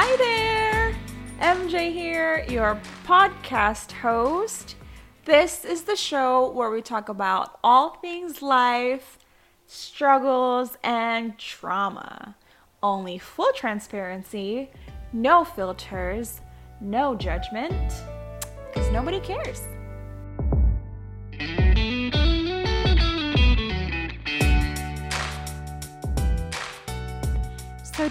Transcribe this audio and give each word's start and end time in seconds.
Hi 0.00 0.16
there! 0.16 0.94
MJ 1.40 1.92
here, 1.92 2.46
your 2.48 2.80
podcast 3.04 3.90
host. 3.90 4.76
This 5.24 5.64
is 5.64 5.82
the 5.82 5.96
show 5.96 6.52
where 6.52 6.70
we 6.70 6.82
talk 6.82 7.08
about 7.08 7.58
all 7.64 7.96
things 7.96 8.40
life, 8.40 9.18
struggles, 9.66 10.78
and 10.84 11.36
trauma. 11.36 12.36
Only 12.80 13.18
full 13.18 13.50
transparency, 13.56 14.70
no 15.12 15.42
filters, 15.42 16.42
no 16.80 17.16
judgment, 17.16 17.92
because 18.72 18.88
nobody 18.92 19.18
cares. 19.18 19.64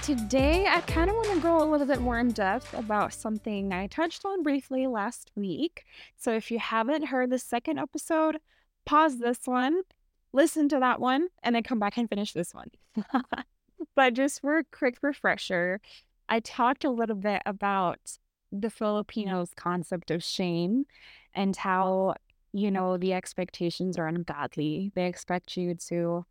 Today 0.03 0.67
I 0.69 0.81
kind 0.81 1.09
of 1.09 1.15
want 1.15 1.33
to 1.33 1.39
go 1.39 1.61
a 1.61 1.69
little 1.69 1.87
bit 1.87 1.99
more 1.99 2.19
in 2.19 2.31
depth 2.31 2.73
about 2.73 3.13
something 3.13 3.73
I 3.73 3.87
touched 3.87 4.23
on 4.25 4.43
briefly 4.43 4.85
last 4.85 5.31
week. 5.35 5.85
So, 6.15 6.31
if 6.31 6.51
you 6.51 6.59
haven't 6.59 7.07
heard 7.07 7.29
the 7.29 7.39
second 7.39 7.79
episode, 7.79 8.37
pause 8.85 9.19
this 9.19 9.39
one, 9.45 9.81
listen 10.33 10.69
to 10.69 10.79
that 10.79 11.01
one, 11.01 11.27
and 11.41 11.55
then 11.55 11.63
come 11.63 11.79
back 11.79 11.97
and 11.97 12.07
finish 12.07 12.31
this 12.31 12.53
one. 12.53 12.69
but 13.95 14.13
just 14.13 14.41
for 14.41 14.59
a 14.59 14.63
quick 14.65 14.97
refresher, 15.01 15.81
I 16.29 16.39
talked 16.41 16.85
a 16.85 16.91
little 16.91 17.15
bit 17.15 17.41
about 17.45 18.17
the 18.51 18.69
Filipinos' 18.69 19.53
concept 19.55 20.11
of 20.11 20.23
shame 20.23 20.85
and 21.33 21.55
how, 21.55 22.15
you 22.53 22.71
know, 22.71 22.97
the 22.97 23.13
expectations 23.13 23.97
are 23.97 24.07
ungodly. 24.07 24.91
They 24.95 25.07
expect 25.07 25.57
you 25.57 25.75
to 25.89 26.25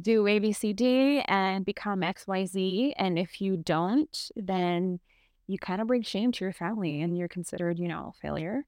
do 0.00 0.24
ABCD 0.24 1.24
and 1.26 1.64
become 1.64 2.00
XYZ. 2.00 2.92
And 2.96 3.18
if 3.18 3.40
you 3.40 3.56
don't, 3.56 4.30
then 4.36 5.00
you 5.46 5.58
kind 5.58 5.80
of 5.80 5.88
bring 5.88 6.02
shame 6.02 6.32
to 6.32 6.44
your 6.44 6.52
family 6.52 7.02
and 7.02 7.16
you're 7.16 7.28
considered, 7.28 7.78
you 7.78 7.88
know, 7.88 8.12
a 8.14 8.20
failure. 8.20 8.64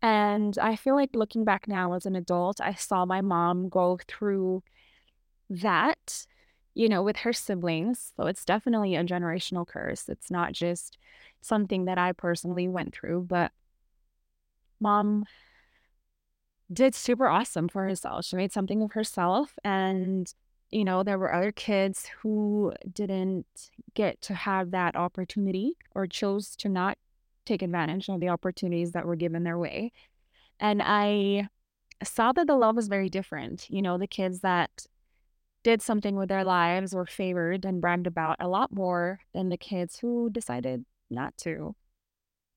And 0.00 0.58
I 0.58 0.76
feel 0.76 0.96
like 0.96 1.10
looking 1.14 1.44
back 1.44 1.68
now 1.68 1.92
as 1.92 2.06
an 2.06 2.16
adult, 2.16 2.60
I 2.60 2.74
saw 2.74 3.04
my 3.04 3.20
mom 3.20 3.68
go 3.68 3.98
through 4.08 4.62
that, 5.48 6.26
you 6.74 6.88
know, 6.88 7.02
with 7.02 7.18
her 7.18 7.32
siblings. 7.32 8.12
So 8.16 8.26
it's 8.26 8.44
definitely 8.44 8.96
a 8.96 9.04
generational 9.04 9.66
curse. 9.66 10.08
It's 10.08 10.30
not 10.30 10.52
just 10.52 10.98
something 11.40 11.84
that 11.84 11.98
I 11.98 12.12
personally 12.12 12.68
went 12.68 12.94
through, 12.94 13.26
but 13.28 13.52
mom 14.80 15.24
did 16.72 16.94
super 16.94 17.28
awesome 17.28 17.68
for 17.68 17.84
herself. 17.84 18.24
She 18.24 18.36
made 18.36 18.52
something 18.52 18.82
of 18.82 18.92
herself 18.92 19.58
and 19.62 20.32
you 20.72 20.84
know, 20.84 21.02
there 21.02 21.18
were 21.18 21.32
other 21.32 21.52
kids 21.52 22.08
who 22.22 22.72
didn't 22.90 23.46
get 23.94 24.20
to 24.22 24.34
have 24.34 24.70
that 24.70 24.96
opportunity 24.96 25.76
or 25.94 26.06
chose 26.06 26.56
to 26.56 26.68
not 26.68 26.96
take 27.44 27.60
advantage 27.62 28.08
of 28.08 28.20
the 28.20 28.30
opportunities 28.30 28.92
that 28.92 29.06
were 29.06 29.16
given 29.16 29.44
their 29.44 29.58
way. 29.58 29.92
And 30.58 30.80
I 30.82 31.48
saw 32.02 32.32
that 32.32 32.46
the 32.46 32.56
love 32.56 32.74
was 32.76 32.88
very 32.88 33.10
different. 33.10 33.68
You 33.68 33.82
know, 33.82 33.98
the 33.98 34.06
kids 34.06 34.40
that 34.40 34.86
did 35.62 35.82
something 35.82 36.16
with 36.16 36.28
their 36.28 36.44
lives 36.44 36.94
were 36.94 37.06
favored 37.06 37.64
and 37.64 37.80
bragged 37.80 38.06
about 38.06 38.36
a 38.40 38.48
lot 38.48 38.72
more 38.72 39.20
than 39.34 39.50
the 39.50 39.56
kids 39.56 39.98
who 39.98 40.30
decided 40.30 40.84
not 41.10 41.36
to. 41.38 41.76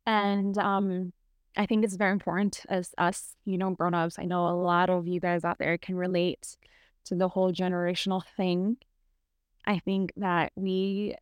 And 0.05 0.57
um, 0.57 1.13
I 1.57 1.65
think 1.65 1.83
it's 1.83 1.95
very 1.95 2.11
important 2.11 2.61
as 2.69 2.91
us, 2.97 3.35
you 3.43 3.57
know, 3.57 3.71
grown 3.71 3.93
ups. 3.93 4.17
I 4.17 4.23
know 4.25 4.47
a 4.47 4.55
lot 4.55 4.89
of 4.89 5.07
you 5.07 5.19
guys 5.19 5.43
out 5.43 5.59
there 5.59 5.77
can 5.77 5.95
relate 5.95 6.57
to 7.05 7.15
the 7.15 7.29
whole 7.29 7.51
generational 7.51 8.23
thing. 8.37 8.77
I 9.65 9.79
think 9.79 10.13
that 10.17 10.51
we, 10.55 11.15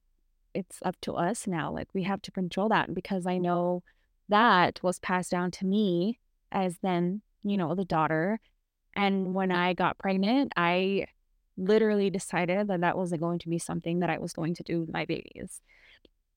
it's 0.53 0.79
up 0.83 0.95
to 1.01 1.13
us 1.13 1.47
now. 1.47 1.71
Like 1.71 1.87
we 1.93 2.03
have 2.03 2.21
to 2.23 2.31
control 2.31 2.69
that 2.69 2.93
because 2.93 3.25
I 3.25 3.37
know 3.37 3.83
that 4.29 4.81
was 4.83 4.99
passed 4.99 5.31
down 5.31 5.51
to 5.51 5.65
me 5.65 6.19
as 6.51 6.77
then, 6.81 7.21
you 7.43 7.57
know, 7.57 7.75
the 7.75 7.85
daughter. 7.85 8.39
And 8.95 9.33
when 9.33 9.51
I 9.51 9.73
got 9.73 9.97
pregnant, 9.97 10.53
I 10.55 11.07
literally 11.57 12.09
decided 12.09 12.67
that 12.67 12.81
that 12.81 12.97
wasn't 12.97 13.21
going 13.21 13.39
to 13.39 13.49
be 13.49 13.59
something 13.59 13.99
that 13.99 14.09
I 14.09 14.17
was 14.17 14.33
going 14.33 14.55
to 14.55 14.63
do 14.63 14.81
with 14.81 14.91
my 14.91 15.05
babies. 15.05 15.61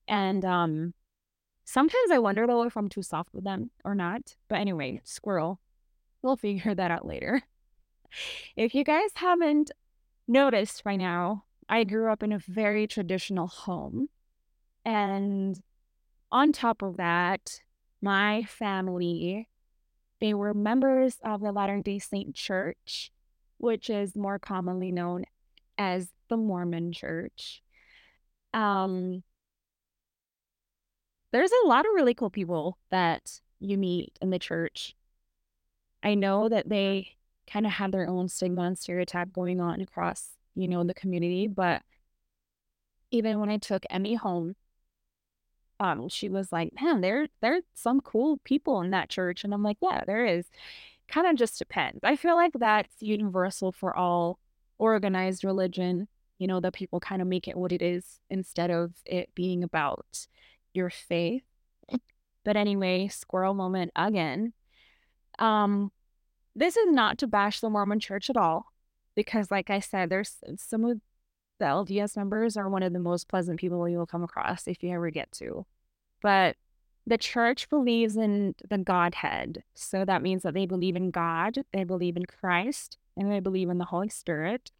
And 0.07 0.43
um, 0.45 0.93
sometimes 1.65 2.11
I 2.11 2.19
wonder 2.19 2.47
though 2.47 2.63
if 2.63 2.77
I'm 2.77 2.89
too 2.89 3.03
soft 3.03 3.33
with 3.33 3.43
them 3.43 3.71
or 3.83 3.95
not. 3.95 4.35
But 4.47 4.59
anyway, 4.59 5.01
squirrel. 5.03 5.59
We'll 6.21 6.37
figure 6.37 6.73
that 6.75 6.91
out 6.91 7.05
later. 7.05 7.43
If 8.55 8.73
you 8.73 8.83
guys 8.83 9.09
haven't 9.15 9.71
noticed 10.27 10.83
by 10.83 10.95
now, 10.95 11.45
I 11.69 11.83
grew 11.83 12.11
up 12.11 12.23
in 12.23 12.31
a 12.31 12.39
very 12.39 12.87
traditional 12.87 13.47
home. 13.47 14.09
And 14.85 15.61
on 16.31 16.51
top 16.51 16.81
of 16.81 16.97
that, 16.97 17.61
my 18.01 18.43
family, 18.43 19.49
they 20.19 20.33
were 20.33 20.53
members 20.53 21.17
of 21.23 21.41
the 21.41 21.51
Latter 21.51 21.81
day 21.81 21.99
Saint 21.99 22.35
Church, 22.35 23.11
which 23.57 23.89
is 23.89 24.15
more 24.15 24.39
commonly 24.39 24.91
known 24.91 25.25
as 25.77 26.09
the 26.29 26.37
Mormon 26.37 26.91
Church. 26.91 27.61
Um, 28.53 29.23
there's 31.31 31.51
a 31.51 31.67
lot 31.67 31.85
of 31.85 31.91
really 31.93 32.13
cool 32.13 32.29
people 32.29 32.77
that 32.89 33.41
you 33.59 33.77
meet 33.77 34.17
in 34.21 34.29
the 34.29 34.39
church. 34.39 34.95
I 36.01 36.15
know 36.15 36.47
that 36.47 36.69
they 36.69 37.16
kind 37.51 37.65
of 37.65 37.73
have 37.73 37.91
their 37.91 38.07
own 38.07 38.27
stigma 38.29 38.63
and 38.63 38.77
stereotype 38.77 39.33
going 39.33 39.59
on 39.61 39.81
across, 39.81 40.31
you 40.55 40.67
know, 40.67 40.83
the 40.83 40.93
community. 40.93 41.47
But 41.47 41.81
even 43.11 43.39
when 43.39 43.49
I 43.49 43.57
took 43.57 43.85
Emmy 43.89 44.15
home, 44.15 44.55
um, 45.79 46.09
she 46.09 46.29
was 46.29 46.51
like, 46.51 46.71
Man, 46.79 47.01
there 47.01 47.27
there's 47.41 47.63
some 47.73 48.01
cool 48.01 48.39
people 48.43 48.81
in 48.81 48.91
that 48.91 49.09
church. 49.09 49.43
And 49.43 49.53
I'm 49.53 49.63
like, 49.63 49.77
Yeah, 49.81 50.03
there 50.05 50.25
is. 50.25 50.45
Kind 51.07 51.27
of 51.27 51.35
just 51.35 51.57
depends. 51.57 51.99
I 52.03 52.17
feel 52.17 52.35
like 52.35 52.51
that's 52.53 53.01
universal 53.01 53.71
for 53.71 53.95
all 53.95 54.39
organized 54.77 55.45
religion, 55.45 56.07
you 56.37 56.47
know, 56.47 56.59
that 56.59 56.73
people 56.73 56.99
kind 56.99 57.21
of 57.21 57.27
make 57.29 57.47
it 57.47 57.55
what 57.57 57.71
it 57.71 57.81
is 57.81 58.19
instead 58.29 58.71
of 58.71 58.91
it 59.05 59.29
being 59.33 59.63
about 59.63 60.27
your 60.73 60.89
faith. 60.89 61.43
But 62.43 62.55
anyway, 62.55 63.09
squirrel 63.09 63.53
moment 63.53 63.91
again. 63.95 64.53
Um, 65.37 65.91
this 66.57 66.75
is 66.75 66.87
not 66.89 67.17
to 67.19 67.27
bash 67.27 67.59
the 67.59 67.69
Mormon 67.69 67.99
church 67.99 68.29
at 68.29 68.37
all, 68.37 68.73
because, 69.15 69.51
like 69.51 69.69
I 69.69 69.79
said, 69.79 70.09
there's 70.09 70.37
some 70.57 70.85
of 70.85 70.99
the 71.59 71.65
LDS 71.65 72.17
members 72.17 72.57
are 72.57 72.69
one 72.69 72.83
of 72.83 72.93
the 72.93 72.99
most 72.99 73.27
pleasant 73.27 73.59
people 73.59 73.87
you'll 73.87 74.05
come 74.05 74.23
across 74.23 74.67
if 74.67 74.83
you 74.83 74.91
ever 74.91 75.09
get 75.09 75.31
to. 75.33 75.65
But 76.21 76.55
the 77.05 77.17
church 77.17 77.69
believes 77.69 78.17
in 78.17 78.55
the 78.69 78.77
Godhead. 78.77 79.63
So 79.73 80.03
that 80.05 80.21
means 80.21 80.43
that 80.43 80.53
they 80.53 80.65
believe 80.65 80.95
in 80.95 81.09
God, 81.11 81.63
they 81.73 81.83
believe 81.83 82.17
in 82.17 82.25
Christ, 82.25 82.97
and 83.15 83.31
they 83.31 83.39
believe 83.39 83.69
in 83.69 83.77
the 83.77 83.85
Holy 83.85 84.09
Spirit. 84.09 84.71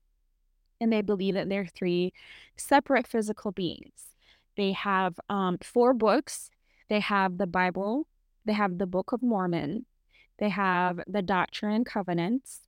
And 0.80 0.92
they 0.94 1.02
believe 1.02 1.34
that 1.34 1.50
they're 1.50 1.66
three 1.66 2.14
separate 2.56 3.08
physical 3.08 3.52
beings. 3.52 4.10
They 4.56 4.74
have 4.74 5.20
um, 5.30 5.58
four 5.64 5.94
books. 5.94 6.52
They 6.90 7.00
have 7.00 7.38
the 7.38 7.48
Bible, 7.48 8.08
they 8.46 8.54
have 8.54 8.78
the 8.78 8.88
Book 8.88 9.12
of 9.12 9.22
Mormon, 9.22 9.86
they 10.38 10.50
have 10.50 11.00
the 11.08 11.22
Doctrine 11.22 11.74
and 11.74 11.86
Covenants, 11.86 12.62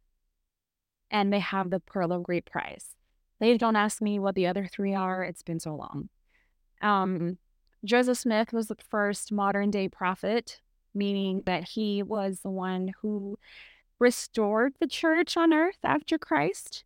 and 1.11 1.31
they 1.31 1.39
have 1.39 1.69
the 1.69 1.79
Pearl 1.79 2.11
of 2.11 2.23
Great 2.23 2.45
Price. 2.45 2.95
They 3.39 3.57
don't 3.57 3.75
ask 3.75 4.01
me 4.01 4.19
what 4.19 4.35
the 4.35 4.47
other 4.47 4.67
three 4.67 4.93
are. 4.93 5.23
It's 5.23 5.43
been 5.43 5.59
so 5.59 5.75
long. 5.75 6.09
Um, 6.81 7.37
Joseph 7.85 8.17
Smith 8.17 8.51
was 8.51 8.67
the 8.67 8.77
first 8.89 9.31
modern 9.31 9.71
day 9.71 9.87
prophet, 9.87 10.59
meaning 10.93 11.43
that 11.45 11.69
he 11.69 12.03
was 12.03 12.41
the 12.41 12.49
one 12.49 12.93
who 13.01 13.37
restored 13.99 14.73
the 14.79 14.87
church 14.87 15.37
on 15.37 15.53
earth 15.53 15.79
after 15.83 16.17
Christ. 16.17 16.83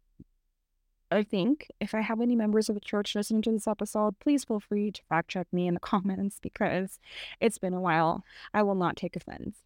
I 1.11 1.21
think 1.23 1.67
if 1.79 1.93
I 1.93 2.01
have 2.01 2.21
any 2.21 2.35
members 2.35 2.69
of 2.69 2.75
the 2.75 2.81
church 2.81 3.15
listening 3.15 3.43
to 3.43 3.51
this 3.51 3.67
episode, 3.67 4.19
please 4.19 4.43
feel 4.43 4.59
free 4.59 4.91
to 4.91 5.01
fact 5.07 5.29
check 5.29 5.47
me 5.51 5.67
in 5.67 5.75
the 5.75 5.79
comments 5.79 6.39
because 6.41 6.99
it's 7.39 7.59
been 7.59 7.73
a 7.73 7.81
while. 7.81 8.23
I 8.53 8.63
will 8.63 8.75
not 8.75 8.97
take 8.97 9.15
offense. 9.15 9.57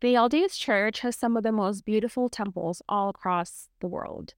The 0.00 0.14
LDS 0.14 0.58
Church 0.58 1.00
has 1.00 1.14
some 1.14 1.36
of 1.36 1.42
the 1.42 1.52
most 1.52 1.84
beautiful 1.84 2.30
temples 2.30 2.80
all 2.88 3.10
across 3.10 3.68
the 3.80 3.86
world. 3.86 4.32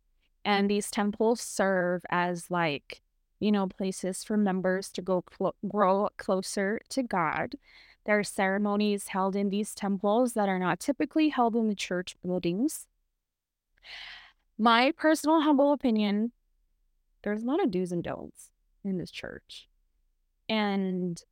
And 0.44 0.68
these 0.68 0.90
temples 0.90 1.40
serve 1.40 2.02
as 2.10 2.50
like, 2.50 3.00
you 3.38 3.52
know, 3.52 3.68
places 3.68 4.24
for 4.24 4.36
members 4.36 4.90
to 4.90 5.02
go 5.02 5.24
grow 5.68 6.08
closer 6.16 6.80
to 6.88 7.04
God. 7.04 7.54
There 8.04 8.18
are 8.18 8.24
ceremonies 8.24 9.08
held 9.08 9.36
in 9.36 9.50
these 9.50 9.72
temples 9.72 10.32
that 10.32 10.48
are 10.48 10.58
not 10.58 10.80
typically 10.80 11.28
held 11.28 11.54
in 11.54 11.68
the 11.68 11.76
church 11.76 12.16
buildings. 12.24 12.88
My 14.58 14.90
personal 14.90 15.42
humble 15.42 15.72
opinion, 15.72 16.32
there's 17.22 17.44
a 17.44 17.46
lot 17.46 17.62
of 17.62 17.70
do's 17.70 17.92
and 17.92 18.02
don'ts 18.02 18.50
in 18.84 18.98
this 18.98 19.12
church. 19.12 19.68
And 20.48 21.22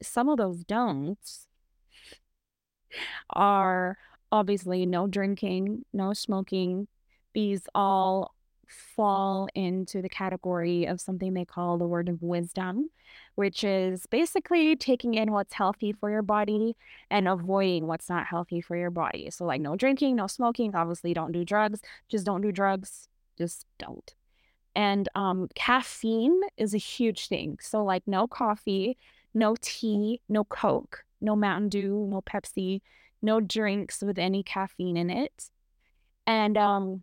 some 0.00 0.28
of 0.28 0.38
those 0.38 0.62
don'ts 0.62 1.48
are 3.30 3.98
obviously 4.32 4.86
no 4.86 5.06
drinking, 5.06 5.84
no 5.92 6.12
smoking. 6.12 6.88
These 7.34 7.68
all 7.74 8.34
fall 8.68 9.48
into 9.54 10.02
the 10.02 10.08
category 10.08 10.86
of 10.86 11.00
something 11.00 11.34
they 11.34 11.44
call 11.44 11.78
the 11.78 11.86
word 11.86 12.08
of 12.08 12.22
wisdom, 12.22 12.90
which 13.34 13.62
is 13.62 14.06
basically 14.06 14.74
taking 14.76 15.14
in 15.14 15.32
what's 15.32 15.54
healthy 15.54 15.92
for 15.92 16.10
your 16.10 16.22
body 16.22 16.76
and 17.10 17.28
avoiding 17.28 17.86
what's 17.86 18.08
not 18.08 18.26
healthy 18.26 18.60
for 18.60 18.76
your 18.76 18.90
body. 18.90 19.30
So, 19.30 19.44
like, 19.44 19.60
no 19.60 19.76
drinking, 19.76 20.16
no 20.16 20.26
smoking, 20.26 20.74
obviously, 20.74 21.14
don't 21.14 21.32
do 21.32 21.44
drugs, 21.44 21.80
just 22.08 22.26
don't 22.26 22.40
do 22.40 22.52
drugs, 22.52 23.08
just 23.38 23.66
don't. 23.78 24.14
And 24.74 25.08
um, 25.14 25.48
caffeine 25.54 26.40
is 26.56 26.74
a 26.74 26.78
huge 26.78 27.28
thing. 27.28 27.58
So, 27.62 27.82
like, 27.84 28.02
no 28.06 28.26
coffee, 28.26 28.98
no 29.32 29.54
tea, 29.60 30.20
no 30.28 30.44
Coke, 30.44 31.04
no 31.20 31.36
Mountain 31.36 31.68
Dew, 31.68 32.06
no 32.10 32.20
Pepsi, 32.22 32.80
no 33.22 33.40
drinks 33.40 34.02
with 34.02 34.18
any 34.18 34.42
caffeine 34.42 34.96
in 34.96 35.10
it. 35.10 35.50
And 36.26 36.56
um, 36.56 37.02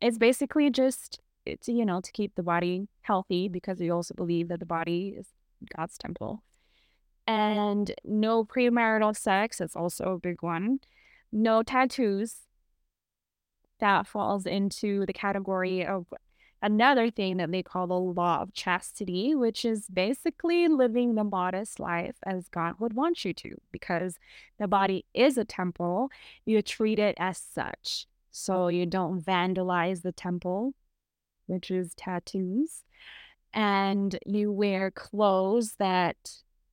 it's 0.00 0.18
basically 0.18 0.70
just 0.70 1.20
it's 1.44 1.66
you 1.68 1.84
know 1.84 2.00
to 2.00 2.12
keep 2.12 2.34
the 2.34 2.42
body 2.42 2.88
healthy 3.02 3.48
because 3.48 3.78
we 3.78 3.90
also 3.90 4.14
believe 4.14 4.48
that 4.48 4.60
the 4.60 4.66
body 4.66 5.14
is 5.16 5.28
God's 5.76 5.98
temple. 5.98 6.42
And 7.26 7.94
no 8.04 8.44
premarital 8.44 9.16
sex 9.16 9.60
is 9.60 9.76
also 9.76 10.14
a 10.14 10.18
big 10.18 10.42
one. 10.42 10.80
No 11.30 11.62
tattoos. 11.62 12.36
That 13.78 14.06
falls 14.06 14.46
into 14.46 15.06
the 15.06 15.12
category 15.12 15.84
of 15.84 16.06
another 16.62 17.10
thing 17.10 17.38
that 17.38 17.50
they 17.50 17.62
call 17.62 17.86
the 17.86 17.98
law 17.98 18.40
of 18.40 18.54
chastity, 18.54 19.34
which 19.34 19.64
is 19.64 19.88
basically 19.88 20.68
living 20.68 21.14
the 21.14 21.24
modest 21.24 21.80
life 21.80 22.16
as 22.24 22.48
God 22.48 22.74
would 22.78 22.94
want 22.94 23.24
you 23.24 23.34
to, 23.34 23.60
because 23.72 24.18
the 24.58 24.68
body 24.68 25.04
is 25.12 25.36
a 25.36 25.44
temple. 25.44 26.10
You 26.46 26.62
treat 26.62 26.98
it 26.98 27.16
as 27.18 27.38
such. 27.38 28.06
So 28.30 28.68
you 28.68 28.86
don't 28.86 29.20
vandalize 29.20 30.02
the 30.02 30.12
temple, 30.12 30.74
which 31.46 31.70
is 31.70 31.94
tattoos. 31.94 32.84
And 33.52 34.18
you 34.24 34.50
wear 34.50 34.90
clothes 34.90 35.74
that 35.78 36.16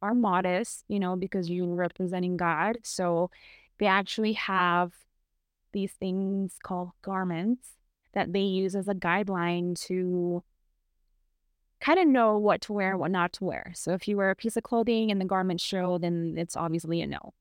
are 0.01 0.13
modest, 0.13 0.85
you 0.87 0.99
know, 0.99 1.17
because 1.17 1.49
you're 1.49 1.67
representing 1.67 2.37
God. 2.37 2.77
So 2.83 3.31
they 3.79 3.87
actually 3.87 4.33
have 4.33 4.93
these 5.73 5.91
things 5.93 6.55
called 6.63 6.91
garments 7.01 7.71
that 8.19 8.33
they 8.33 8.41
use 8.41 8.75
as 8.75 8.89
a 8.89 8.93
guideline 8.93 9.79
to 9.87 10.43
kind 11.79 11.99
of 11.99 12.07
know 12.07 12.37
what 12.37 12.59
to 12.59 12.73
wear 12.73 12.91
and 12.91 12.99
what 12.99 13.11
not 13.11 13.31
to 13.33 13.45
wear. 13.45 13.71
So 13.73 13.93
if 13.93 14.07
you 14.09 14.17
wear 14.17 14.29
a 14.29 14.35
piece 14.35 14.57
of 14.57 14.63
clothing 14.63 15.09
and 15.09 15.21
the 15.21 15.25
garments 15.25 15.63
show, 15.63 15.97
then 15.97 16.35
it's 16.37 16.57
obviously 16.57 17.01
a 17.01 17.07
no. 17.07 17.33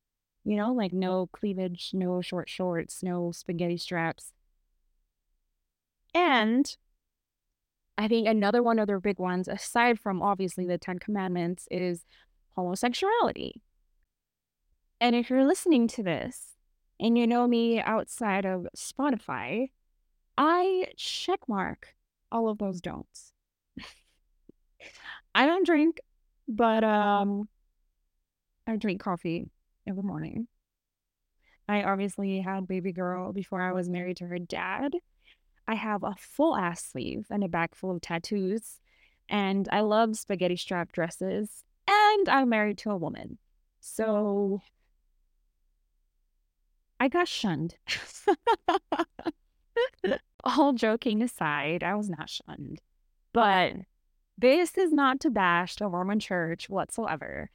You 0.44 0.56
know, 0.56 0.72
like 0.72 0.92
no 0.92 1.26
cleavage, 1.32 1.90
no 1.92 2.20
short 2.20 2.48
shorts, 2.48 3.02
no 3.02 3.32
spaghetti 3.32 3.76
straps. 3.76 4.32
And 6.14 6.76
I 7.98 8.06
think 8.06 8.28
another 8.28 8.62
one 8.62 8.78
of 8.78 8.86
their 8.86 9.00
big 9.00 9.19
ones, 9.19 9.48
aside 9.48 9.98
from 9.98 10.22
obviously 10.22 10.64
the 10.64 10.78
Ten 10.78 11.00
Commandments, 11.00 11.66
is 11.72 12.04
homosexuality. 12.54 13.60
And 15.00 15.16
if 15.16 15.28
you're 15.28 15.44
listening 15.44 15.88
to 15.88 16.04
this 16.04 16.54
and 17.00 17.19
you 17.19 17.26
know 17.26 17.48
me 17.48 17.81
outside 17.81 18.46
of 18.46 18.69
Spotify, 18.76 19.70
I 20.38 20.87
checkmark 20.96 21.79
all 22.31 22.49
of 22.49 22.58
those 22.58 22.81
don'ts. 22.81 23.32
I 25.35 25.46
don't 25.46 25.67
drink, 25.67 26.00
but 26.46 26.85
um 26.85 27.49
I 28.67 28.76
drink 28.76 29.00
coffee 29.00 29.50
in 29.85 29.96
the 29.96 30.02
morning. 30.02 30.46
I 31.69 31.82
obviously 31.82 32.40
had 32.40 32.69
baby 32.69 32.93
girl 32.93 33.32
before 33.32 33.61
I 33.61 33.73
was 33.73 33.90
married 33.90 34.19
to 34.19 34.26
her 34.26 34.38
dad. 34.38 34.93
I 35.67 35.75
have 35.75 36.05
a 36.05 36.14
full 36.17 36.56
ass 36.56 36.84
sleeve 36.84 37.26
and 37.31 37.43
a 37.43 37.49
bag 37.49 37.75
full 37.75 37.91
of 37.91 38.00
tattoos. 38.00 38.79
And 39.29 39.69
I 39.73 39.81
love 39.81 40.17
spaghetti 40.17 40.56
strap 40.56 40.93
dresses. 40.93 41.64
And 41.88 42.29
I'm 42.29 42.49
married 42.49 42.79
to 42.79 42.91
a 42.91 42.96
woman. 42.96 43.38
So 43.81 44.61
I 47.00 47.08
got 47.08 47.26
shunned. 47.26 47.76
All 50.44 50.73
joking 50.73 51.23
aside, 51.23 51.82
I 51.82 51.94
was 51.94 52.08
not 52.08 52.31
shunned. 52.31 52.81
But 53.32 53.75
this 54.37 54.79
is 54.79 54.93
not 54.93 55.20
to 55.20 55.31
bash 55.31 55.76
the 55.76 55.88
Mormon 55.88 56.20
church 56.20 56.69
whatsoever. 56.70 57.50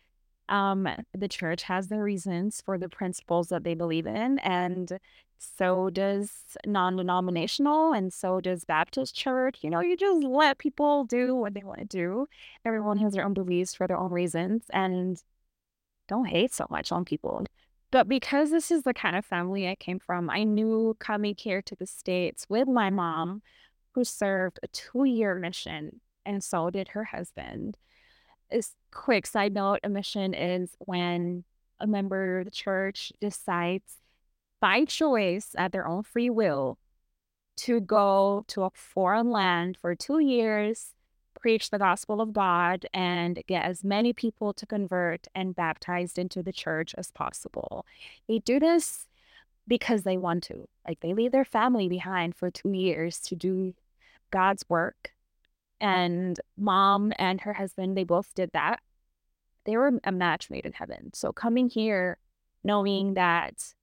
Um, 0.49 0.87
the 1.13 1.29
church 1.29 1.63
has 1.63 1.87
their 1.87 2.03
reasons 2.03 2.61
for 2.65 2.77
the 2.77 2.89
principles 2.89 3.47
that 3.49 3.63
they 3.63 3.73
believe 3.73 4.05
in, 4.05 4.39
and 4.39 4.99
so 5.39 5.89
does 5.89 6.31
non 6.65 6.97
denominational, 6.97 7.93
and 7.93 8.11
so 8.13 8.41
does 8.41 8.65
Baptist 8.65 9.15
church. 9.15 9.59
You 9.61 9.69
know, 9.69 9.79
you 9.79 9.95
just 9.95 10.23
let 10.23 10.57
people 10.57 11.05
do 11.05 11.35
what 11.35 11.53
they 11.53 11.63
want 11.63 11.79
to 11.79 11.85
do. 11.85 12.27
Everyone 12.65 12.97
has 12.97 13.13
their 13.13 13.25
own 13.25 13.33
beliefs 13.33 13.73
for 13.73 13.87
their 13.87 13.97
own 13.97 14.11
reasons, 14.11 14.63
and 14.71 15.21
don't 16.07 16.25
hate 16.25 16.53
so 16.53 16.67
much 16.69 16.91
on 16.91 17.05
people. 17.05 17.45
But 17.93 18.07
because 18.07 18.49
this 18.49 18.71
is 18.71 18.81
the 18.81 18.93
kind 18.95 19.15
of 19.15 19.23
family 19.23 19.69
I 19.69 19.75
came 19.75 19.99
from, 19.99 20.27
I 20.27 20.45
knew 20.45 20.97
coming 20.97 21.35
here 21.37 21.61
to 21.61 21.75
the 21.75 21.85
States 21.85 22.47
with 22.49 22.67
my 22.67 22.89
mom, 22.89 23.43
who 23.91 24.03
served 24.03 24.59
a 24.63 24.67
two 24.69 25.03
year 25.03 25.35
mission, 25.35 26.01
and 26.25 26.43
so 26.43 26.71
did 26.71 26.87
her 26.87 27.03
husband. 27.03 27.77
Is 28.49 28.71
quick 28.91 29.27
side 29.27 29.53
note 29.53 29.81
a 29.83 29.89
mission 29.89 30.33
is 30.33 30.71
when 30.79 31.43
a 31.79 31.85
member 31.85 32.39
of 32.39 32.45
the 32.45 32.51
church 32.51 33.13
decides 33.21 33.99
by 34.59 34.85
choice 34.85 35.51
at 35.55 35.71
their 35.71 35.87
own 35.87 36.01
free 36.01 36.31
will 36.31 36.79
to 37.57 37.79
go 37.79 38.43
to 38.47 38.63
a 38.63 38.71
foreign 38.73 39.29
land 39.29 39.77
for 39.79 39.93
two 39.93 40.17
years 40.17 40.95
preach 41.35 41.69
the 41.69 41.79
gospel 41.79 42.21
of 42.21 42.33
God 42.33 42.85
and 42.93 43.41
get 43.47 43.65
as 43.65 43.83
many 43.83 44.13
people 44.13 44.53
to 44.53 44.65
convert 44.65 45.27
and 45.35 45.55
baptized 45.55 46.17
into 46.17 46.41
the 46.43 46.53
church 46.53 46.93
as 46.97 47.11
possible. 47.11 47.85
They 48.27 48.39
do 48.39 48.59
this 48.59 49.07
because 49.67 50.03
they 50.03 50.17
want 50.17 50.43
to. 50.43 50.67
Like 50.87 50.99
they 50.99 51.13
leave 51.13 51.31
their 51.31 51.45
family 51.45 51.87
behind 51.87 52.35
for 52.35 52.51
two 52.51 52.71
years 52.71 53.19
to 53.21 53.35
do 53.35 53.73
God's 54.31 54.65
work. 54.69 55.11
And 55.79 56.39
mom 56.57 57.13
and 57.17 57.41
her 57.41 57.53
husband, 57.53 57.97
they 57.97 58.03
both 58.03 58.33
did 58.33 58.51
that. 58.53 58.79
They 59.65 59.77
were 59.77 59.99
a 60.03 60.11
match 60.11 60.49
made 60.49 60.65
in 60.65 60.73
heaven. 60.73 61.11
So 61.13 61.31
coming 61.31 61.69
here, 61.69 62.17
knowing 62.63 63.13
that, 63.15 63.73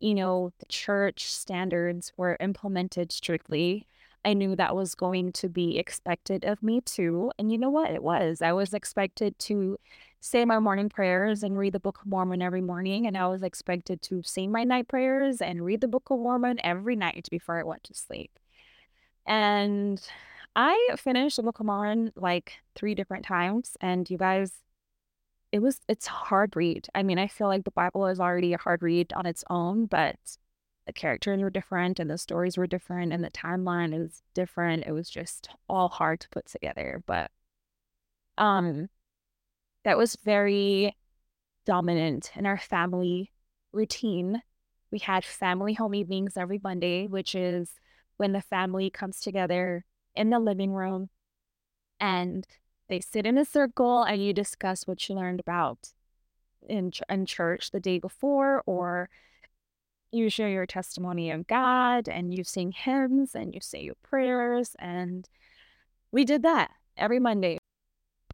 you 0.00 0.14
know, 0.14 0.52
the 0.58 0.66
church 0.66 1.30
standards 1.32 2.12
were 2.16 2.36
implemented 2.40 3.12
strictly 3.12 3.86
I 4.26 4.34
knew 4.34 4.56
that 4.56 4.74
was 4.74 4.96
going 4.96 5.30
to 5.34 5.48
be 5.48 5.78
expected 5.78 6.44
of 6.44 6.60
me 6.60 6.80
too. 6.80 7.30
And 7.38 7.52
you 7.52 7.58
know 7.58 7.70
what? 7.70 7.92
It 7.92 8.02
was. 8.02 8.42
I 8.42 8.52
was 8.52 8.74
expected 8.74 9.38
to 9.38 9.78
say 10.20 10.44
my 10.44 10.58
morning 10.58 10.88
prayers 10.88 11.44
and 11.44 11.56
read 11.56 11.74
the 11.74 11.78
Book 11.78 12.00
of 12.00 12.08
Mormon 12.08 12.42
every 12.42 12.60
morning. 12.60 13.06
And 13.06 13.16
I 13.16 13.28
was 13.28 13.44
expected 13.44 14.02
to 14.02 14.22
say 14.24 14.48
my 14.48 14.64
night 14.64 14.88
prayers 14.88 15.40
and 15.40 15.64
read 15.64 15.80
the 15.80 15.86
Book 15.86 16.10
of 16.10 16.18
Mormon 16.18 16.58
every 16.64 16.96
night 16.96 17.28
before 17.30 17.60
I 17.60 17.62
went 17.62 17.84
to 17.84 17.94
sleep. 17.94 18.36
And 19.28 20.02
I 20.56 20.96
finished 20.96 21.36
the 21.36 21.44
Book 21.44 21.60
of 21.60 21.66
Mormon 21.66 22.10
like 22.16 22.54
three 22.74 22.96
different 22.96 23.24
times. 23.24 23.76
And 23.80 24.10
you 24.10 24.18
guys, 24.18 24.54
it 25.52 25.60
was, 25.60 25.78
it's 25.88 26.08
hard 26.08 26.56
read. 26.56 26.88
I 26.96 27.04
mean, 27.04 27.20
I 27.20 27.28
feel 27.28 27.46
like 27.46 27.62
the 27.62 27.70
Bible 27.70 28.08
is 28.08 28.18
already 28.18 28.54
a 28.54 28.58
hard 28.58 28.82
read 28.82 29.12
on 29.12 29.24
its 29.24 29.44
own, 29.50 29.86
but 29.86 30.16
the 30.86 30.92
characters 30.92 31.40
were 31.40 31.50
different 31.50 31.98
and 31.98 32.08
the 32.08 32.18
stories 32.18 32.56
were 32.56 32.66
different 32.66 33.12
and 33.12 33.22
the 33.22 33.30
timeline 33.30 33.92
is 33.94 34.22
different. 34.34 34.86
It 34.86 34.92
was 34.92 35.10
just 35.10 35.48
all 35.68 35.88
hard 35.88 36.20
to 36.20 36.28
put 36.28 36.46
together. 36.46 37.02
But 37.06 37.30
um 38.38 38.88
that 39.84 39.98
was 39.98 40.16
very 40.24 40.96
dominant 41.64 42.30
in 42.36 42.46
our 42.46 42.58
family 42.58 43.32
routine. 43.72 44.42
We 44.90 44.98
had 45.00 45.24
family 45.24 45.74
home 45.74 45.94
evenings 45.94 46.36
every 46.36 46.60
Monday, 46.62 47.06
which 47.06 47.34
is 47.34 47.72
when 48.16 48.32
the 48.32 48.40
family 48.40 48.88
comes 48.88 49.20
together 49.20 49.84
in 50.14 50.30
the 50.30 50.38
living 50.38 50.72
room 50.72 51.10
and 52.00 52.46
they 52.88 53.00
sit 53.00 53.26
in 53.26 53.36
a 53.36 53.44
circle 53.44 54.02
and 54.04 54.24
you 54.24 54.32
discuss 54.32 54.86
what 54.86 55.08
you 55.08 55.14
learned 55.16 55.40
about 55.40 55.92
in, 56.68 56.92
in 57.08 57.26
church 57.26 57.70
the 57.70 57.80
day 57.80 57.98
before 57.98 58.62
or 58.66 59.08
you 60.16 60.30
share 60.30 60.48
your 60.48 60.66
testimony 60.66 61.30
of 61.30 61.46
God 61.46 62.08
and 62.08 62.34
you 62.34 62.44
sing 62.44 62.72
hymns 62.72 63.34
and 63.34 63.54
you 63.54 63.60
say 63.60 63.82
your 63.82 63.96
prayers. 64.02 64.74
And 64.78 65.28
we 66.10 66.24
did 66.24 66.42
that 66.42 66.70
every 66.96 67.18
Monday. 67.18 67.58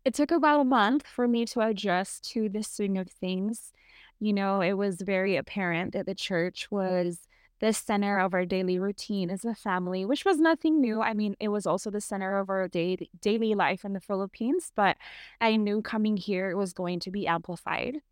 It 0.04 0.14
took 0.14 0.30
about 0.30 0.60
a 0.60 0.64
month 0.64 1.06
for 1.06 1.28
me 1.28 1.44
to 1.46 1.60
adjust 1.60 2.28
to 2.32 2.48
this 2.48 2.68
swing 2.68 2.98
of 2.98 3.08
things. 3.10 3.72
You 4.18 4.32
know, 4.32 4.60
it 4.60 4.74
was 4.74 5.00
very 5.00 5.36
apparent 5.36 5.92
that 5.92 6.06
the 6.06 6.14
church 6.14 6.68
was 6.70 7.26
the 7.60 7.72
center 7.72 8.18
of 8.18 8.34
our 8.34 8.44
daily 8.44 8.78
routine 8.80 9.30
as 9.30 9.44
a 9.44 9.54
family, 9.54 10.04
which 10.04 10.24
was 10.24 10.38
nothing 10.38 10.80
new. 10.80 11.00
I 11.00 11.14
mean, 11.14 11.36
it 11.38 11.48
was 11.48 11.64
also 11.64 11.90
the 11.90 12.00
center 12.00 12.38
of 12.38 12.50
our 12.50 12.66
day- 12.66 13.08
daily 13.20 13.54
life 13.54 13.84
in 13.84 13.92
the 13.92 14.00
Philippines, 14.00 14.72
but 14.74 14.96
I 15.40 15.54
knew 15.54 15.80
coming 15.80 16.16
here 16.16 16.50
it 16.50 16.56
was 16.56 16.72
going 16.72 16.98
to 17.00 17.12
be 17.12 17.28
amplified. 17.28 18.02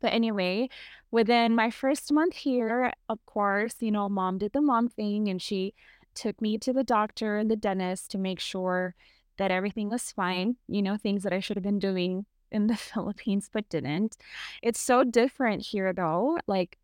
But 0.00 0.12
anyway, 0.12 0.68
within 1.10 1.54
my 1.54 1.70
first 1.70 2.12
month 2.12 2.34
here, 2.34 2.92
of 3.08 3.24
course, 3.26 3.76
you 3.80 3.90
know, 3.90 4.08
mom 4.08 4.38
did 4.38 4.52
the 4.52 4.60
mom 4.60 4.88
thing 4.88 5.28
and 5.28 5.40
she 5.40 5.74
took 6.14 6.40
me 6.40 6.58
to 6.58 6.72
the 6.72 6.84
doctor 6.84 7.38
and 7.38 7.50
the 7.50 7.56
dentist 7.56 8.10
to 8.10 8.18
make 8.18 8.40
sure 8.40 8.94
that 9.38 9.50
everything 9.50 9.88
was 9.88 10.10
fine, 10.10 10.56
you 10.66 10.82
know, 10.82 10.96
things 10.96 11.22
that 11.22 11.32
I 11.32 11.40
should 11.40 11.56
have 11.56 11.64
been 11.64 11.78
doing 11.78 12.26
in 12.50 12.66
the 12.66 12.76
Philippines 12.90 13.48
but 13.52 13.68
didn't. 13.68 14.16
It's 14.62 14.80
so 14.80 15.04
different 15.04 15.66
here 15.66 15.92
though. 15.92 16.38
Like 16.46 16.78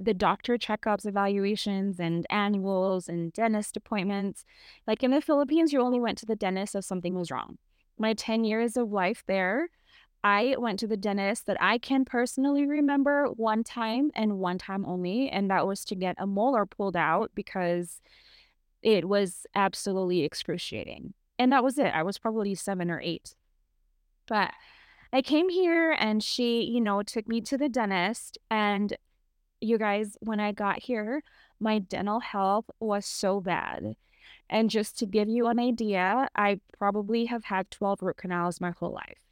the 0.00 0.14
doctor 0.14 0.58
checkups, 0.58 1.06
evaluations, 1.06 1.98
and 1.98 2.26
annuals 2.30 3.08
and 3.08 3.32
dentist 3.32 3.76
appointments. 3.76 4.44
Like 4.86 5.02
in 5.02 5.10
the 5.10 5.20
Philippines, 5.20 5.72
you 5.72 5.80
only 5.80 6.00
went 6.00 6.18
to 6.18 6.26
the 6.26 6.36
dentist 6.36 6.74
if 6.74 6.84
something 6.84 7.14
was 7.14 7.30
wrong. 7.30 7.58
My 7.98 8.12
10 8.12 8.44
years 8.44 8.76
of 8.76 8.92
life 8.92 9.24
there, 9.26 9.68
I 10.26 10.56
went 10.58 10.80
to 10.80 10.88
the 10.88 10.96
dentist 10.96 11.46
that 11.46 11.56
I 11.60 11.78
can 11.78 12.04
personally 12.04 12.66
remember 12.66 13.26
one 13.26 13.62
time 13.62 14.10
and 14.12 14.40
one 14.40 14.58
time 14.58 14.84
only, 14.84 15.30
and 15.30 15.48
that 15.52 15.68
was 15.68 15.84
to 15.84 15.94
get 15.94 16.16
a 16.18 16.26
molar 16.26 16.66
pulled 16.66 16.96
out 16.96 17.30
because 17.36 18.00
it 18.82 19.04
was 19.04 19.46
absolutely 19.54 20.24
excruciating. 20.24 21.14
And 21.38 21.52
that 21.52 21.62
was 21.62 21.78
it. 21.78 21.94
I 21.94 22.02
was 22.02 22.18
probably 22.18 22.56
seven 22.56 22.90
or 22.90 23.00
eight. 23.00 23.36
But 24.26 24.50
I 25.12 25.22
came 25.22 25.48
here 25.48 25.92
and 25.92 26.20
she, 26.24 26.64
you 26.64 26.80
know, 26.80 27.04
took 27.04 27.28
me 27.28 27.40
to 27.42 27.56
the 27.56 27.68
dentist. 27.68 28.36
And 28.50 28.96
you 29.60 29.78
guys, 29.78 30.16
when 30.18 30.40
I 30.40 30.50
got 30.50 30.82
here, 30.82 31.22
my 31.60 31.78
dental 31.78 32.18
health 32.18 32.64
was 32.80 33.06
so 33.06 33.40
bad. 33.40 33.94
And 34.50 34.70
just 34.70 34.98
to 34.98 35.06
give 35.06 35.28
you 35.28 35.46
an 35.46 35.60
idea, 35.60 36.28
I 36.34 36.58
probably 36.76 37.26
have 37.26 37.44
had 37.44 37.70
12 37.70 38.02
root 38.02 38.16
canals 38.16 38.60
my 38.60 38.72
whole 38.72 38.92
life. 38.92 39.25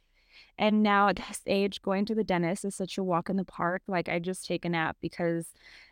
And 0.57 0.83
now 0.83 1.09
at 1.09 1.17
this 1.17 1.41
age, 1.45 1.81
going 1.81 2.05
to 2.05 2.15
the 2.15 2.23
dentist 2.23 2.63
is 2.63 2.75
such 2.75 2.97
a 2.97 3.03
walk 3.03 3.29
in 3.29 3.35
the 3.35 3.43
park. 3.43 3.81
Like 3.87 4.07
I 4.07 4.19
just 4.19 4.45
take 4.45 4.63
a 4.65 4.69
nap 4.69 4.97
because 5.01 5.47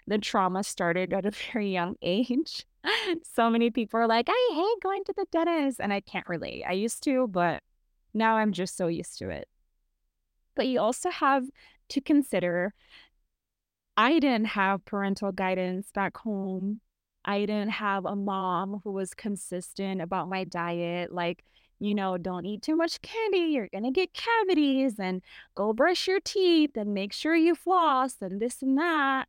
the 0.08 0.17
trauma 0.17 0.63
started 0.63 1.13
at 1.13 1.25
a 1.25 1.32
very 1.53 1.72
young 1.72 1.96
age. 2.01 2.65
so 3.24 3.50
many 3.50 3.70
people 3.70 4.00
are 4.00 4.08
like, 4.08 4.27
I 4.29 4.50
hate 4.53 4.84
going 4.84 5.03
to 5.05 5.13
the 5.15 5.25
dentist. 5.32 5.79
And 5.82 5.91
I 5.91 6.00
can't 6.00 6.27
relate. 6.29 6.63
I 6.67 6.74
used 6.74 7.03
to, 7.03 7.27
but 7.27 7.62
now 8.13 8.38
I'm 8.38 8.53
just 8.53 8.77
so 8.77 8.88
used 8.88 9.17
to 9.20 9.29
it. 9.29 9.50
But 10.55 10.67
you 10.67 10.79
also 10.79 11.10
have 11.10 11.46
to 11.89 12.01
consider 12.01 12.74
I 13.96 14.20
didn't 14.20 14.46
have 14.48 14.86
parental 14.86 15.32
guidance 15.32 15.91
back 15.93 16.17
home. 16.17 16.82
I 17.25 17.41
didn't 17.41 17.70
have 17.70 18.05
a 18.05 18.15
mom 18.15 18.82
who 18.84 18.91
was 18.91 19.13
consistent 19.13 20.01
about 20.01 20.29
my 20.29 20.43
diet. 20.43 21.13
Like, 21.13 21.43
you 21.79 21.95
know, 21.95 22.17
don't 22.17 22.45
eat 22.45 22.61
too 22.61 22.75
much 22.75 23.01
candy. 23.01 23.39
You're 23.39 23.67
going 23.67 23.83
to 23.83 23.91
get 23.91 24.13
cavities 24.13 24.99
and 24.99 25.21
go 25.55 25.73
brush 25.73 26.07
your 26.07 26.19
teeth 26.19 26.77
and 26.77 26.93
make 26.93 27.13
sure 27.13 27.35
you 27.35 27.55
floss 27.55 28.15
and 28.21 28.39
this 28.39 28.61
and 28.61 28.77
that. 28.77 29.25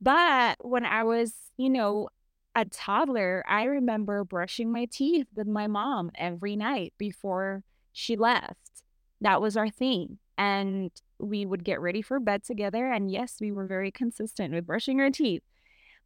But 0.00 0.56
when 0.60 0.84
I 0.84 1.04
was, 1.04 1.34
you 1.56 1.70
know, 1.70 2.08
a 2.54 2.64
toddler, 2.64 3.44
I 3.48 3.64
remember 3.64 4.24
brushing 4.24 4.72
my 4.72 4.86
teeth 4.86 5.26
with 5.34 5.46
my 5.46 5.66
mom 5.66 6.10
every 6.14 6.56
night 6.56 6.94
before 6.98 7.62
she 7.92 8.16
left. 8.16 8.82
That 9.20 9.40
was 9.40 9.56
our 9.56 9.68
thing. 9.68 10.18
And 10.36 10.90
we 11.18 11.44
would 11.44 11.64
get 11.64 11.80
ready 11.80 12.00
for 12.00 12.20
bed 12.20 12.44
together. 12.44 12.90
And 12.90 13.10
yes, 13.10 13.38
we 13.40 13.50
were 13.50 13.66
very 13.66 13.90
consistent 13.90 14.54
with 14.54 14.66
brushing 14.66 15.00
our 15.00 15.10
teeth. 15.10 15.42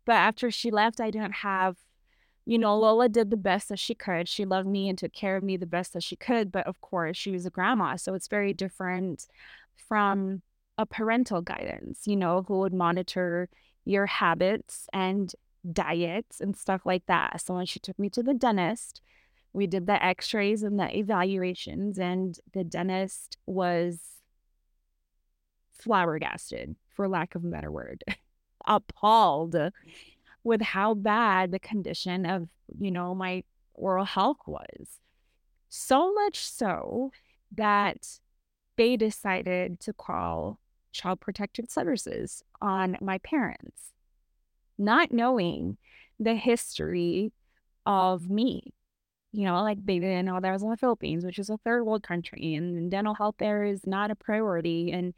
But 0.04 0.14
after 0.14 0.50
she 0.50 0.70
left, 0.70 1.00
I 1.00 1.10
didn't 1.10 1.36
have, 1.36 1.76
you 2.44 2.58
know, 2.58 2.76
Lola 2.76 3.08
did 3.08 3.30
the 3.30 3.36
best 3.36 3.68
that 3.68 3.78
she 3.78 3.94
could. 3.94 4.28
She 4.28 4.44
loved 4.44 4.68
me 4.68 4.88
and 4.88 4.98
took 4.98 5.12
care 5.12 5.36
of 5.36 5.44
me 5.44 5.56
the 5.56 5.66
best 5.66 5.92
that 5.92 6.02
she 6.02 6.16
could. 6.16 6.50
But 6.50 6.66
of 6.66 6.80
course, 6.80 7.16
she 7.16 7.30
was 7.30 7.46
a 7.46 7.50
grandma. 7.50 7.96
So 7.96 8.14
it's 8.14 8.28
very 8.28 8.52
different 8.52 9.26
from 9.76 10.42
a 10.78 10.86
parental 10.86 11.40
guidance, 11.42 12.06
you 12.06 12.16
know, 12.16 12.44
who 12.46 12.58
would 12.60 12.74
monitor 12.74 13.48
your 13.84 14.06
habits 14.06 14.88
and 14.92 15.32
diets 15.70 16.40
and 16.40 16.56
stuff 16.56 16.82
like 16.84 17.06
that. 17.06 17.40
So 17.40 17.54
when 17.54 17.66
she 17.66 17.78
took 17.78 17.98
me 17.98 18.08
to 18.10 18.22
the 18.22 18.34
dentist, 18.34 19.00
we 19.52 19.66
did 19.66 19.86
the 19.86 20.02
x 20.02 20.32
rays 20.34 20.62
and 20.62 20.78
the 20.78 20.96
evaluations, 20.96 21.98
and 21.98 22.38
the 22.54 22.64
dentist 22.64 23.36
was 23.46 24.00
flabbergasted, 25.72 26.74
for 26.88 27.06
lack 27.06 27.34
of 27.34 27.44
a 27.44 27.48
better 27.48 27.70
word, 27.70 28.02
appalled 28.66 29.54
with 30.44 30.60
how 30.60 30.94
bad 30.94 31.50
the 31.50 31.58
condition 31.58 32.26
of, 32.26 32.48
you 32.78 32.90
know, 32.90 33.14
my 33.14 33.44
oral 33.74 34.04
health 34.04 34.38
was. 34.46 35.00
So 35.68 36.12
much 36.12 36.38
so 36.38 37.12
that 37.56 38.18
they 38.76 38.96
decided 38.96 39.80
to 39.80 39.92
call 39.92 40.58
Child 40.92 41.20
Protective 41.20 41.66
Services 41.70 42.42
on 42.60 42.96
my 43.00 43.18
parents, 43.18 43.92
not 44.78 45.12
knowing 45.12 45.78
the 46.18 46.34
history 46.34 47.32
of 47.86 48.28
me. 48.28 48.74
You 49.32 49.46
know, 49.46 49.62
like 49.62 49.84
they 49.84 49.98
didn't 49.98 50.26
know 50.26 50.38
that 50.38 50.48
I 50.48 50.52
was 50.52 50.62
in 50.62 50.68
the 50.68 50.76
Philippines, 50.76 51.24
which 51.24 51.38
is 51.38 51.48
a 51.48 51.56
third 51.58 51.84
world 51.84 52.02
country, 52.02 52.54
and 52.54 52.90
dental 52.90 53.14
health 53.14 53.36
there 53.38 53.64
is 53.64 53.86
not 53.86 54.10
a 54.10 54.14
priority. 54.14 54.92
And 54.92 55.14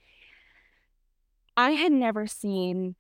I 1.57 1.73
had 1.73 1.91
never 1.91 2.29
seen 2.29 2.95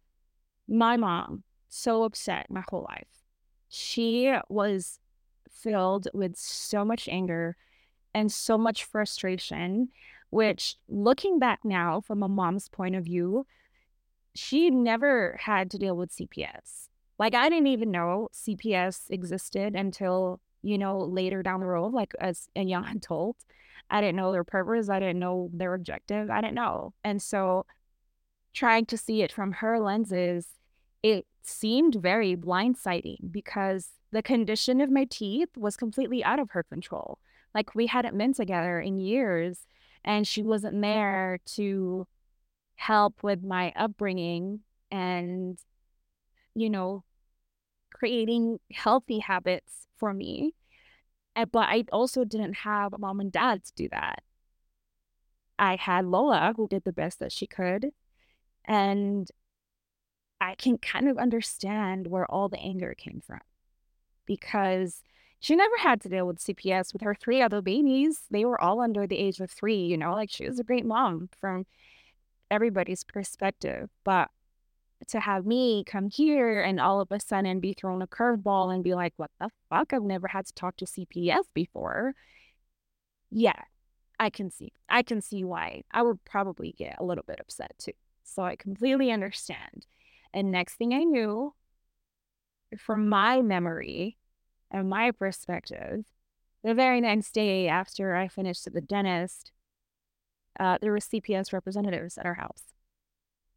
my 0.66 0.96
mom 0.96 1.44
so 1.74 2.04
upset 2.04 2.46
my 2.50 2.62
whole 2.68 2.86
life. 2.88 3.24
She 3.68 4.32
was 4.48 5.00
filled 5.50 6.06
with 6.14 6.36
so 6.36 6.84
much 6.84 7.08
anger 7.08 7.56
and 8.14 8.30
so 8.30 8.56
much 8.56 8.84
frustration, 8.84 9.88
which 10.30 10.76
looking 10.88 11.40
back 11.40 11.60
now 11.64 12.00
from 12.00 12.22
a 12.22 12.28
mom's 12.28 12.68
point 12.68 12.94
of 12.94 13.04
view, 13.04 13.44
she 14.36 14.70
never 14.70 15.36
had 15.40 15.68
to 15.72 15.78
deal 15.78 15.96
with 15.96 16.14
CPS. 16.14 16.88
Like 17.18 17.34
I 17.34 17.48
didn't 17.48 17.66
even 17.66 17.90
know 17.90 18.28
CPS 18.32 19.10
existed 19.10 19.74
until, 19.74 20.40
you 20.62 20.78
know, 20.78 21.00
later 21.00 21.42
down 21.42 21.58
the 21.58 21.66
road, 21.66 21.92
like 21.92 22.12
as 22.20 22.48
a 22.54 22.62
young 22.62 22.84
adult. 22.96 23.38
I 23.90 24.00
didn't 24.00 24.16
know 24.16 24.30
their 24.30 24.44
purpose. 24.44 24.88
I 24.88 25.00
didn't 25.00 25.18
know 25.18 25.50
their 25.52 25.74
objective. 25.74 26.30
I 26.30 26.40
didn't 26.40 26.54
know. 26.54 26.94
And 27.02 27.20
so 27.20 27.66
trying 28.52 28.86
to 28.86 28.96
see 28.96 29.22
it 29.22 29.32
from 29.32 29.52
her 29.52 29.80
lenses, 29.80 30.46
it 31.04 31.26
seemed 31.42 31.96
very 31.96 32.34
blindsiding 32.34 33.30
because 33.30 33.90
the 34.10 34.22
condition 34.22 34.80
of 34.80 34.90
my 34.90 35.04
teeth 35.04 35.50
was 35.54 35.76
completely 35.76 36.24
out 36.24 36.38
of 36.38 36.52
her 36.52 36.62
control. 36.62 37.18
Like 37.54 37.74
we 37.74 37.88
hadn't 37.88 38.16
been 38.16 38.32
together 38.32 38.80
in 38.80 38.98
years, 38.98 39.66
and 40.02 40.26
she 40.26 40.42
wasn't 40.42 40.76
mm-hmm. 40.76 40.80
there 40.80 41.40
to 41.56 42.06
help 42.76 43.22
with 43.22 43.44
my 43.44 43.74
upbringing 43.76 44.60
and, 44.90 45.58
you 46.54 46.70
know, 46.70 47.04
creating 47.92 48.58
healthy 48.72 49.18
habits 49.18 49.86
for 49.98 50.14
me. 50.14 50.54
Eh, 51.36 51.44
but 51.44 51.68
I 51.68 51.84
also 51.92 52.24
didn't 52.24 52.54
have 52.54 52.94
a 52.94 52.98
mom 52.98 53.20
and 53.20 53.30
dad 53.30 53.62
to 53.66 53.72
do 53.76 53.88
that. 53.90 54.22
I 55.58 55.76
had 55.76 56.06
Lola, 56.06 56.54
who 56.56 56.66
did 56.66 56.84
the 56.84 56.94
best 56.94 57.18
that 57.18 57.30
she 57.30 57.46
could. 57.46 57.90
And 58.64 59.30
I 60.44 60.54
can 60.56 60.76
kind 60.76 61.08
of 61.08 61.16
understand 61.16 62.06
where 62.06 62.30
all 62.30 62.50
the 62.50 62.58
anger 62.58 62.94
came 62.94 63.22
from 63.26 63.40
because 64.26 65.02
she 65.40 65.56
never 65.56 65.76
had 65.78 66.02
to 66.02 66.08
deal 66.10 66.26
with 66.26 66.38
CPS 66.38 66.92
with 66.92 67.00
her 67.00 67.14
three 67.14 67.40
other 67.40 67.62
babies. 67.62 68.22
They 68.30 68.44
were 68.44 68.60
all 68.60 68.80
under 68.80 69.06
the 69.06 69.16
age 69.16 69.40
of 69.40 69.50
three, 69.50 69.86
you 69.86 69.96
know, 69.96 70.12
like 70.12 70.30
she 70.30 70.46
was 70.46 70.58
a 70.58 70.64
great 70.64 70.84
mom 70.84 71.30
from 71.40 71.64
everybody's 72.50 73.04
perspective. 73.04 73.88
But 74.04 74.30
to 75.08 75.20
have 75.20 75.46
me 75.46 75.82
come 75.82 76.10
here 76.10 76.60
and 76.60 76.78
all 76.78 77.00
of 77.00 77.10
a 77.10 77.20
sudden 77.20 77.60
be 77.60 77.72
thrown 77.72 78.02
a 78.02 78.06
curveball 78.06 78.74
and 78.74 78.84
be 78.84 78.94
like, 78.94 79.14
what 79.16 79.30
the 79.40 79.48
fuck? 79.70 79.94
I've 79.94 80.02
never 80.02 80.28
had 80.28 80.46
to 80.46 80.54
talk 80.54 80.76
to 80.76 80.84
CPS 80.84 81.44
before. 81.54 82.14
Yeah, 83.30 83.62
I 84.20 84.28
can 84.28 84.50
see. 84.50 84.72
I 84.90 85.02
can 85.02 85.22
see 85.22 85.42
why 85.42 85.84
I 85.90 86.02
would 86.02 86.22
probably 86.26 86.74
get 86.76 86.96
a 86.98 87.04
little 87.04 87.24
bit 87.26 87.40
upset 87.40 87.72
too. 87.78 87.92
So 88.22 88.42
I 88.42 88.56
completely 88.56 89.10
understand. 89.10 89.86
And 90.34 90.50
next 90.50 90.74
thing 90.74 90.92
I 90.92 91.04
knew, 91.04 91.54
from 92.76 93.08
my 93.08 93.40
memory 93.40 94.18
and 94.68 94.90
my 94.90 95.12
perspective, 95.12 96.04
the 96.64 96.74
very 96.74 97.00
next 97.00 97.32
day 97.32 97.68
after 97.68 98.16
I 98.16 98.26
finished 98.26 98.66
at 98.66 98.74
the 98.74 98.80
dentist, 98.80 99.52
uh, 100.58 100.78
there 100.80 100.90
were 100.90 100.98
CPS 100.98 101.52
representatives 101.52 102.18
at 102.18 102.26
our 102.26 102.34
house. 102.34 102.64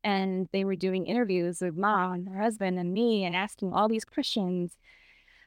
And 0.03 0.47
they 0.53 0.63
were 0.63 0.75
doing 0.75 1.07
interviews 1.07 1.61
with 1.61 1.75
mom 1.75 2.13
and 2.13 2.29
her 2.29 2.41
husband 2.41 2.77
and 2.77 2.93
me 2.93 3.25
and 3.25 3.35
asking 3.35 3.73
all 3.73 3.87
these 3.87 4.05
questions. 4.05 4.77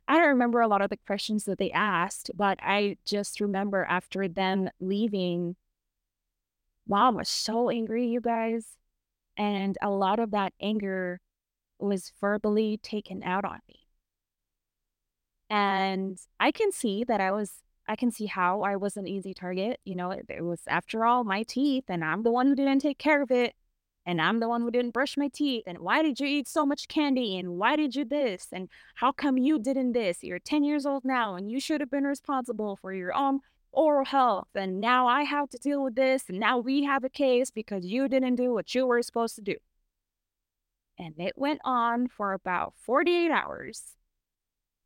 I 0.08 0.18
don't 0.18 0.28
remember 0.28 0.60
a 0.60 0.68
lot 0.68 0.82
of 0.82 0.90
the 0.90 0.96
questions 0.96 1.44
that 1.44 1.58
they 1.58 1.70
asked, 1.70 2.32
but 2.34 2.58
I 2.60 2.96
just 3.04 3.40
remember 3.40 3.84
after 3.84 4.26
them 4.26 4.68
leaving, 4.80 5.54
mom 6.88 7.14
was 7.14 7.28
so 7.28 7.70
angry, 7.70 8.08
you 8.08 8.20
guys. 8.20 8.76
And 9.40 9.78
a 9.82 9.90
lot 9.90 10.20
of 10.20 10.32
that 10.32 10.52
anger 10.61 11.20
was 11.80 12.12
verbally 12.20 12.78
taken 12.82 13.23
out 13.25 13.44
on 13.47 13.61
me. 13.68 13.87
And 15.49 16.18
I 16.38 16.52
can 16.52 16.73
see 16.73 17.04
that 17.04 17.20
I 17.20 17.32
was, 17.32 17.52
I 17.88 17.97
can 17.97 18.11
see 18.12 18.26
how 18.26 18.62
I 18.62 18.76
was 18.76 18.97
an 18.97 19.09
easy 19.09 19.35
target. 19.35 19.80
You 19.85 19.97
know, 19.97 20.11
it, 20.12 20.26
it 20.28 20.42
was, 20.44 20.61
after 20.68 21.04
all, 21.06 21.25
my 21.25 21.42
teeth, 21.42 21.85
and 21.88 22.04
I'm 22.04 22.23
the 22.23 22.30
one 22.32 22.47
who 22.47 22.54
didn't 22.54 22.80
take 22.80 22.99
care 22.99 23.23
of 23.23 23.30
it. 23.30 23.54
and 24.06 24.20
I'm 24.20 24.40
the 24.40 24.49
one 24.49 24.62
who 24.62 24.70
didn't 24.70 24.92
brush 24.92 25.16
my 25.16 25.28
teeth. 25.28 25.64
And 25.66 25.78
why 25.80 26.02
did 26.02 26.20
you 26.20 26.26
eat 26.26 26.49
so 26.49 26.66
much 26.66 26.88
candy? 26.88 27.38
And 27.38 27.59
why 27.59 27.76
did 27.76 27.94
you 27.94 28.04
this? 28.04 28.49
And 28.52 28.68
how 28.97 29.12
come 29.12 29.38
you 29.38 29.59
didn't 29.59 29.92
this? 29.92 30.25
You're 30.25 30.38
10 30.38 30.64
years 30.64 30.87
old 30.87 31.04
now 31.04 31.37
and 31.37 31.50
you 31.50 31.61
should 31.61 31.80
have 31.80 31.90
been 31.90 32.04
responsible 32.04 32.76
for 32.76 32.92
your 32.92 33.14
own 33.14 33.40
oral 33.73 34.05
health. 34.05 34.49
And 34.55 34.81
now 34.81 35.07
I 35.07 35.23
have 35.23 35.50
to 35.50 35.59
deal 35.59 35.83
with 35.83 35.95
this. 35.95 36.25
And 36.29 36.41
now 36.41 36.59
we 36.59 36.85
have 36.85 37.05
a 37.05 37.09
case 37.09 37.50
because 37.50 37.85
you 37.87 38.09
didn't 38.09 38.37
do 38.37 38.53
what 38.53 38.75
you 38.75 38.87
were 38.87 39.03
supposed 39.03 39.37
to 39.37 39.43
do. 39.43 39.57
And 40.99 41.15
it 41.19 41.33
went 41.37 41.61
on 41.65 42.09
for 42.09 42.33
about 42.33 42.75
48 42.77 43.31
hours. 43.31 43.97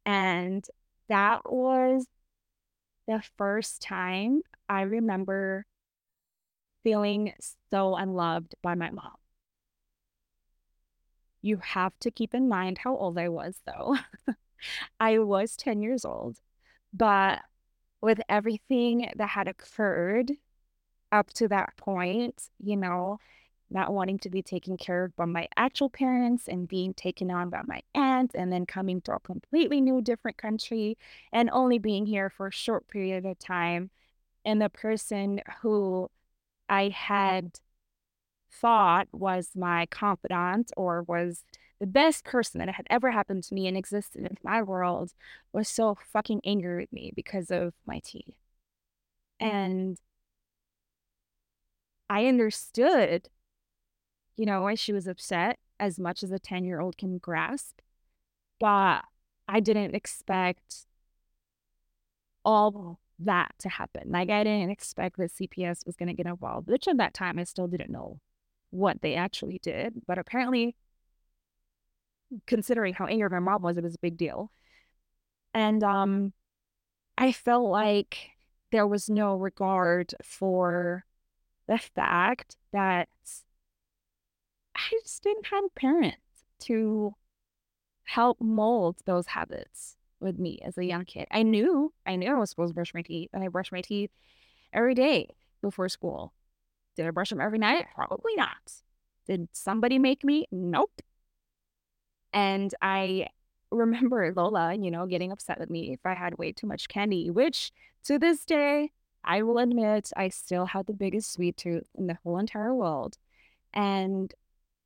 And 0.06 0.64
that 1.08 1.50
was 1.50 2.06
the 3.06 3.22
first 3.36 3.82
time 3.82 4.42
I 4.68 4.82
remember 4.82 5.66
feeling 6.82 7.32
so 7.70 7.96
unloved 7.96 8.54
by 8.62 8.74
my 8.74 8.90
mom. 8.90 9.14
You 11.42 11.58
have 11.58 11.98
to 12.00 12.10
keep 12.10 12.34
in 12.34 12.48
mind 12.48 12.78
how 12.78 12.96
old 12.96 13.18
I 13.18 13.28
was, 13.28 13.60
though. 13.66 13.96
I 15.00 15.18
was 15.18 15.56
10 15.56 15.82
years 15.82 16.04
old, 16.04 16.38
but 16.92 17.40
with 18.04 18.20
everything 18.28 19.10
that 19.16 19.30
had 19.30 19.48
occurred 19.48 20.32
up 21.10 21.32
to 21.32 21.48
that 21.48 21.74
point, 21.78 22.50
you 22.62 22.76
know, 22.76 23.18
not 23.70 23.94
wanting 23.94 24.18
to 24.18 24.28
be 24.28 24.42
taken 24.42 24.76
care 24.76 25.04
of 25.04 25.16
by 25.16 25.24
my 25.24 25.48
actual 25.56 25.88
parents 25.88 26.46
and 26.46 26.68
being 26.68 26.92
taken 26.92 27.30
on 27.30 27.48
by 27.48 27.62
my 27.66 27.80
aunt 27.94 28.32
and 28.34 28.52
then 28.52 28.66
coming 28.66 29.00
to 29.00 29.14
a 29.14 29.20
completely 29.20 29.80
new 29.80 30.02
different 30.02 30.36
country 30.36 30.98
and 31.32 31.48
only 31.50 31.78
being 31.78 32.04
here 32.04 32.28
for 32.28 32.48
a 32.48 32.52
short 32.52 32.86
period 32.88 33.24
of 33.24 33.38
time. 33.38 33.90
And 34.44 34.60
the 34.60 34.68
person 34.68 35.40
who 35.62 36.10
I 36.68 36.90
had 36.90 37.58
thought 38.52 39.08
was 39.12 39.52
my 39.56 39.86
confidant 39.86 40.72
or 40.76 41.02
was 41.02 41.42
the 41.80 41.86
best 41.86 42.24
person 42.24 42.58
that 42.60 42.68
had 42.74 42.86
ever 42.88 43.10
happened 43.10 43.44
to 43.44 43.54
me 43.54 43.66
and 43.66 43.76
existed 43.76 44.24
in 44.24 44.36
my 44.42 44.62
world 44.62 45.12
was 45.52 45.68
so 45.68 45.96
fucking 46.12 46.40
angry 46.44 46.76
with 46.76 46.92
me 46.92 47.12
because 47.14 47.50
of 47.50 47.74
my 47.86 48.00
teeth. 48.04 48.36
Mm-hmm. 49.40 49.56
And 49.56 50.00
I 52.08 52.26
understood, 52.26 53.28
you 54.36 54.46
know, 54.46 54.62
why 54.62 54.74
she 54.74 54.92
was 54.92 55.06
upset 55.06 55.58
as 55.80 55.98
much 55.98 56.22
as 56.22 56.30
a 56.30 56.38
10 56.38 56.64
year 56.64 56.80
old 56.80 56.96
can 56.96 57.18
grasp, 57.18 57.80
but 58.60 59.02
I 59.48 59.60
didn't 59.60 59.94
expect 59.94 60.86
all 62.44 63.00
that 63.18 63.54
to 63.58 63.68
happen. 63.68 64.10
Like 64.10 64.30
I 64.30 64.44
didn't 64.44 64.70
expect 64.70 65.16
that 65.16 65.32
CPS 65.32 65.86
was 65.86 65.96
going 65.96 66.08
to 66.08 66.14
get 66.14 66.26
involved, 66.26 66.68
which 66.68 66.88
at 66.88 66.98
that 66.98 67.14
time 67.14 67.38
I 67.38 67.44
still 67.44 67.66
didn't 67.66 67.90
know 67.90 68.20
what 68.70 69.02
they 69.02 69.14
actually 69.14 69.60
did. 69.62 70.02
But 70.06 70.18
apparently, 70.18 70.76
considering 72.46 72.94
how 72.94 73.06
angry 73.06 73.28
my 73.28 73.38
mom 73.38 73.62
was, 73.62 73.76
it 73.76 73.84
was 73.84 73.94
a 73.94 74.00
big 74.00 74.16
deal. 74.16 74.50
And 75.52 75.82
um, 75.84 76.32
I 77.16 77.32
felt 77.32 77.70
like 77.70 78.30
there 78.72 78.86
was 78.86 79.08
no 79.08 79.36
regard 79.36 80.14
for 80.22 81.04
the 81.68 81.78
fact 81.78 82.56
that 82.72 83.08
I 84.74 84.80
just 85.02 85.22
didn't 85.22 85.46
have 85.46 85.74
parents 85.74 86.18
to 86.60 87.14
help 88.04 88.40
mold 88.40 88.96
those 89.06 89.28
habits 89.28 89.96
with 90.20 90.38
me 90.38 90.58
as 90.64 90.76
a 90.76 90.84
young 90.84 91.04
kid. 91.04 91.26
I 91.30 91.42
knew, 91.42 91.92
I 92.04 92.16
knew 92.16 92.30
I 92.30 92.38
was 92.38 92.50
supposed 92.50 92.70
to 92.70 92.74
brush 92.74 92.94
my 92.94 93.02
teeth, 93.02 93.30
and 93.32 93.44
I 93.44 93.48
brushed 93.48 93.72
my 93.72 93.80
teeth 93.80 94.10
every 94.72 94.94
day 94.94 95.28
before 95.62 95.88
school. 95.88 96.32
Did 96.96 97.06
I 97.06 97.10
brush 97.10 97.30
them 97.30 97.40
every 97.40 97.58
night? 97.58 97.86
Probably 97.94 98.34
not. 98.36 98.82
Did 99.26 99.48
somebody 99.52 99.98
make 99.98 100.24
me? 100.24 100.46
Nope. 100.50 101.00
And 102.34 102.74
I 102.82 103.28
remember 103.70 104.32
Lola, 104.36 104.74
you 104.74 104.90
know, 104.90 105.06
getting 105.06 105.32
upset 105.32 105.58
with 105.58 105.70
me 105.70 105.92
if 105.92 106.00
I 106.04 106.14
had 106.14 106.36
way 106.36 106.52
too 106.52 106.66
much 106.66 106.88
candy, 106.88 107.30
which 107.30 107.72
to 108.04 108.18
this 108.18 108.44
day, 108.44 108.90
I 109.22 109.42
will 109.42 109.58
admit 109.58 110.10
I 110.16 110.28
still 110.28 110.66
had 110.66 110.86
the 110.86 110.92
biggest 110.92 111.32
sweet 111.32 111.56
tooth 111.56 111.88
in 111.94 112.08
the 112.08 112.18
whole 112.22 112.38
entire 112.38 112.74
world. 112.74 113.16
And 113.72 114.34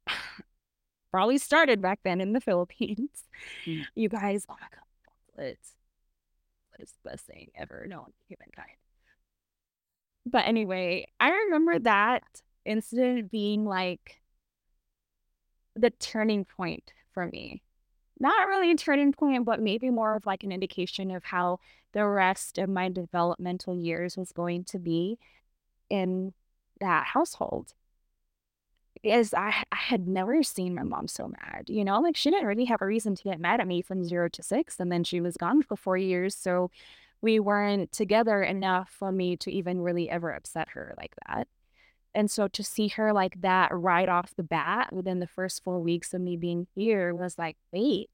probably 1.11 1.39
started 1.39 1.81
back 1.81 2.01
then 2.05 2.21
in 2.21 2.35
the 2.35 2.41
Philippines. 2.49 3.25
Mm. 3.65 3.85
You 3.95 4.09
guys, 4.11 4.47
oh 4.49 4.57
my 4.61 4.69
God, 4.71 5.47
it's 5.47 5.75
it's 6.79 6.93
the 7.03 7.11
best 7.11 7.27
thing 7.27 7.49
ever 7.57 7.87
known 7.89 8.05
to 8.05 8.25
humankind. 8.29 8.77
But 10.25 10.47
anyway, 10.47 11.07
I 11.19 11.31
remember 11.31 11.81
that 11.81 12.23
incident 12.65 13.33
being 13.33 13.65
like 13.65 14.21
the 15.75 15.91
turning 15.91 16.45
point 16.45 16.93
for 17.19 17.27
me. 17.27 17.61
Not 18.21 18.47
really 18.47 18.71
a 18.71 18.77
turning 18.77 19.13
point, 19.13 19.45
but 19.45 19.61
maybe 19.61 19.91
more 19.91 20.15
of 20.15 20.25
like 20.25 20.45
an 20.45 20.53
indication 20.53 21.11
of 21.11 21.25
how 21.25 21.59
the 21.93 22.07
rest 22.07 22.59
of 22.59 22.69
my 22.69 22.89
developmental 22.89 23.75
years 23.75 24.17
was 24.17 24.31
going 24.31 24.63
to 24.67 24.79
be 24.79 25.19
in 25.91 26.33
that 26.81 27.07
household 27.07 27.75
is 29.03 29.35
I, 29.35 29.65
I 29.73 29.77
had 29.77 30.07
never 30.07 30.45
seen 30.45 30.77
my 30.77 30.85
mom 30.85 31.09
so 31.09 31.27
mad. 31.27 31.65
You 31.67 31.85
know, 31.85 32.01
like 32.01 32.17
she 32.17 32.31
didn't 32.31 32.47
really 32.47 32.67
have 32.67 32.83
a 32.83 32.87
reason 32.87 33.17
to 33.17 33.25
get 33.25 33.41
mad 33.41 33.61
at 33.61 33.67
me 33.67 33.83
from 33.83 34.05
zero 34.05 34.29
to 34.29 34.43
six. 34.45 34.79
And 34.79 34.93
then 34.93 35.03
she 35.03 35.21
was 35.21 35.37
gone 35.37 35.63
for 35.63 35.75
four 35.75 35.97
years. 35.97 36.37
So 36.37 36.71
we 37.21 37.41
weren't 37.41 37.91
together 37.91 38.45
enough 38.45 38.91
for 38.91 39.11
me 39.11 39.37
to 39.39 39.51
even 39.51 39.81
really 39.81 40.09
ever 40.09 40.31
upset 40.31 40.69
her 40.71 40.95
like 40.97 41.15
that. 41.27 41.49
And 42.15 42.31
so 42.31 42.49
to 42.49 42.65
see 42.65 42.89
her 42.89 43.13
like 43.13 43.41
that 43.43 43.71
right 43.73 44.09
off 44.09 44.35
the 44.37 44.43
bat 44.43 44.93
within 44.93 45.21
the 45.21 45.27
first 45.27 45.63
four 45.63 45.79
weeks 45.81 46.15
of 46.15 46.21
me 46.21 46.37
being 46.37 46.67
here 46.75 47.15
was 47.15 47.39
like, 47.39 47.57
wait, 47.73 48.11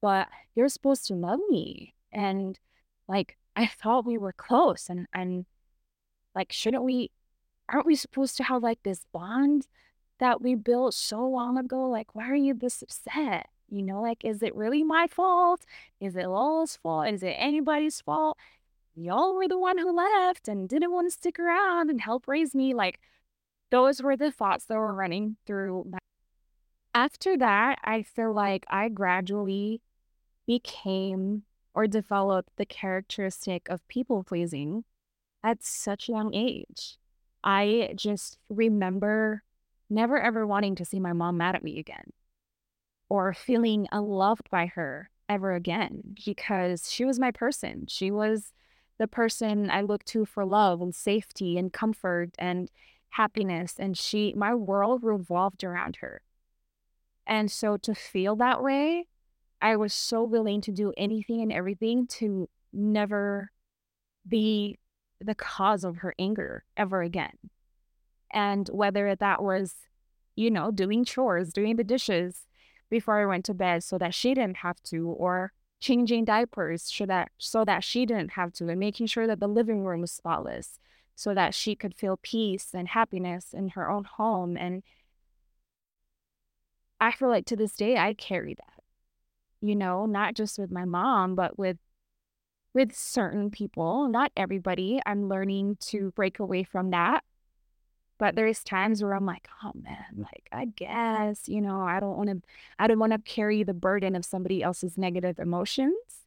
but 0.00 0.28
you're 0.54 0.68
supposed 0.68 1.06
to 1.06 1.14
love 1.14 1.40
me. 1.48 1.94
And 2.12 2.58
like 3.06 3.36
I 3.56 3.66
thought 3.66 4.06
we 4.06 4.18
were 4.18 4.32
close 4.32 4.88
and 4.88 5.06
and 5.12 5.46
like 6.34 6.52
shouldn't 6.52 6.84
we 6.84 7.10
aren't 7.68 7.86
we 7.86 7.94
supposed 7.94 8.36
to 8.38 8.44
have 8.44 8.62
like 8.62 8.82
this 8.82 9.04
bond 9.12 9.66
that 10.18 10.40
we 10.42 10.54
built 10.54 10.94
so 10.94 11.26
long 11.26 11.58
ago. 11.58 11.88
Like, 11.88 12.14
why 12.14 12.28
are 12.30 12.34
you 12.34 12.54
this 12.54 12.82
upset? 12.82 13.48
You 13.70 13.82
know, 13.82 14.00
like, 14.00 14.24
is 14.24 14.42
it 14.42 14.54
really 14.54 14.82
my 14.82 15.06
fault? 15.06 15.64
Is 16.00 16.16
it 16.16 16.26
Lola's 16.26 16.76
fault? 16.76 17.08
Is 17.08 17.22
it 17.22 17.36
anybody's 17.38 18.00
fault? 18.00 18.38
Y'all 18.96 19.34
were 19.34 19.46
the 19.48 19.58
one 19.58 19.78
who 19.78 19.94
left 19.94 20.48
and 20.48 20.68
didn't 20.68 20.92
want 20.92 21.06
to 21.06 21.12
stick 21.12 21.38
around 21.38 21.90
and 21.90 22.00
help 22.00 22.26
raise 22.26 22.54
me. 22.54 22.74
Like, 22.74 22.98
those 23.70 24.02
were 24.02 24.16
the 24.16 24.30
thoughts 24.30 24.64
that 24.66 24.76
were 24.76 24.94
running 24.94 25.36
through 25.46 25.86
my. 25.90 25.98
After 26.94 27.36
that, 27.36 27.78
I 27.84 28.02
feel 28.02 28.32
like 28.32 28.64
I 28.68 28.88
gradually 28.88 29.82
became 30.46 31.42
or 31.74 31.86
developed 31.86 32.56
the 32.56 32.66
characteristic 32.66 33.68
of 33.68 33.86
people 33.88 34.24
pleasing 34.24 34.84
at 35.44 35.62
such 35.62 36.08
a 36.08 36.12
young 36.12 36.34
age. 36.34 36.96
I 37.44 37.92
just 37.94 38.38
remember 38.48 39.44
never 39.90 40.20
ever 40.20 40.46
wanting 40.46 40.74
to 40.74 40.84
see 40.84 41.00
my 41.00 41.12
mom 41.12 41.36
mad 41.38 41.54
at 41.54 41.62
me 41.62 41.78
again 41.78 42.12
or 43.08 43.32
feeling 43.32 43.86
unloved 43.90 44.50
by 44.50 44.66
her 44.66 45.10
ever 45.28 45.54
again 45.54 46.02
because 46.26 46.90
she 46.90 47.04
was 47.04 47.18
my 47.18 47.30
person. 47.30 47.86
She 47.88 48.10
was 48.10 48.52
the 48.98 49.06
person 49.06 49.70
I 49.70 49.82
looked 49.82 50.06
to 50.08 50.24
for 50.24 50.44
love 50.44 50.80
and 50.80 50.94
safety 50.94 51.56
and 51.56 51.72
comfort 51.72 52.30
and 52.38 52.70
happiness. 53.10 53.74
And 53.78 53.96
she, 53.96 54.34
my 54.36 54.54
world 54.54 55.02
revolved 55.02 55.64
around 55.64 55.96
her. 55.96 56.22
And 57.26 57.50
so 57.50 57.76
to 57.78 57.94
feel 57.94 58.36
that 58.36 58.62
way, 58.62 59.06
I 59.60 59.76
was 59.76 59.92
so 59.92 60.22
willing 60.22 60.60
to 60.62 60.72
do 60.72 60.92
anything 60.96 61.42
and 61.42 61.52
everything 61.52 62.06
to 62.18 62.48
never 62.72 63.50
be 64.26 64.78
the 65.20 65.34
cause 65.34 65.84
of 65.84 65.98
her 65.98 66.14
anger 66.18 66.64
ever 66.76 67.02
again. 67.02 67.36
And 68.30 68.68
whether 68.68 69.14
that 69.14 69.42
was, 69.42 69.74
you 70.36 70.50
know, 70.50 70.70
doing 70.70 71.04
chores, 71.04 71.52
doing 71.52 71.76
the 71.76 71.84
dishes 71.84 72.46
before 72.88 73.20
I 73.20 73.26
went 73.26 73.44
to 73.46 73.54
bed 73.54 73.82
so 73.82 73.98
that 73.98 74.14
she 74.14 74.34
didn't 74.34 74.58
have 74.58 74.82
to, 74.84 75.08
or 75.08 75.52
changing 75.80 76.24
diapers 76.24 76.82
so 76.82 77.06
that 77.06 77.30
so 77.38 77.64
that 77.64 77.84
she 77.84 78.06
didn't 78.06 78.32
have 78.32 78.52
to, 78.54 78.68
and 78.68 78.80
making 78.80 79.06
sure 79.06 79.26
that 79.26 79.40
the 79.40 79.48
living 79.48 79.84
room 79.84 80.00
was 80.00 80.12
spotless 80.12 80.78
so 81.18 81.34
that 81.34 81.52
she 81.52 81.74
could 81.74 81.96
feel 81.96 82.16
peace 82.22 82.68
and 82.72 82.86
happiness 82.86 83.52
in 83.52 83.70
her 83.70 83.90
own 83.90 84.04
home. 84.04 84.56
And 84.56 84.84
I 87.00 87.10
feel 87.10 87.28
like 87.28 87.44
to 87.46 87.56
this 87.56 87.74
day 87.74 87.96
I 87.96 88.14
carry 88.14 88.54
that. 88.54 88.84
You 89.60 89.74
know, 89.74 90.06
not 90.06 90.34
just 90.34 90.60
with 90.60 90.70
my 90.70 90.84
mom, 90.84 91.34
but 91.34 91.58
with 91.58 91.78
with 92.72 92.94
certain 92.94 93.50
people, 93.50 94.06
not 94.06 94.30
everybody. 94.36 95.00
I'm 95.04 95.28
learning 95.28 95.78
to 95.88 96.12
break 96.12 96.38
away 96.38 96.62
from 96.62 96.90
that 96.90 97.24
but 98.18 98.34
there's 98.34 98.64
times 98.64 99.00
where 99.00 99.14
I'm 99.14 99.26
like, 99.26 99.48
oh 99.62 99.70
man, 99.80 100.04
like 100.16 100.48
I 100.50 100.64
guess, 100.66 101.48
you 101.48 101.60
know, 101.60 101.82
I 101.82 102.00
don't 102.00 102.16
want 102.16 102.30
to, 102.30 102.42
I 102.76 102.88
don't 102.88 102.98
want 102.98 103.12
to 103.12 103.18
carry 103.18 103.62
the 103.62 103.74
burden 103.74 104.16
of 104.16 104.24
somebody 104.24 104.60
else's 104.60 104.98
negative 104.98 105.38
emotions. 105.38 106.24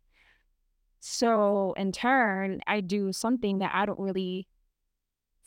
So 1.01 1.73
in 1.75 1.91
turn, 1.91 2.61
I 2.65 2.79
do 2.79 3.11
something 3.11 3.59
that 3.59 3.71
I 3.73 3.85
don't 3.85 3.99
really 3.99 4.47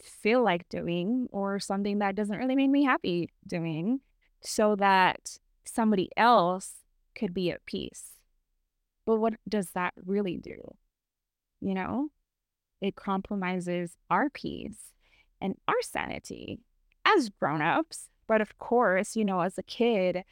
feel 0.05 0.43
like 0.43 0.69
doing 0.69 1.29
or 1.33 1.59
something 1.59 1.99
that 1.99 2.14
doesn't 2.14 2.38
really 2.38 2.57
make 2.57 2.71
me 2.71 2.85
happy 2.85 3.31
doing 3.47 4.01
so 4.40 4.77
that 4.77 5.38
somebody 5.64 6.11
else 6.17 6.75
could 7.14 7.33
be 7.33 7.51
at 7.51 7.64
peace. 7.67 8.12
But 9.07 9.17
what 9.17 9.35
does 9.49 9.71
that 9.71 9.95
really 10.05 10.37
do? 10.37 10.75
You 11.61 11.75
know, 11.75 12.09
it 12.81 12.97
compromises 12.97 13.97
our 14.11 14.29
peace 14.29 14.93
and 15.40 15.57
our 15.67 15.81
sanity 15.83 16.61
as 17.05 17.31
grown-ups. 17.31 18.09
But 18.27 18.40
of 18.40 18.59
course, 18.59 19.17
you 19.17 19.25
know, 19.25 19.40
as 19.40 19.59
a 19.59 19.62
kid, 19.62 20.25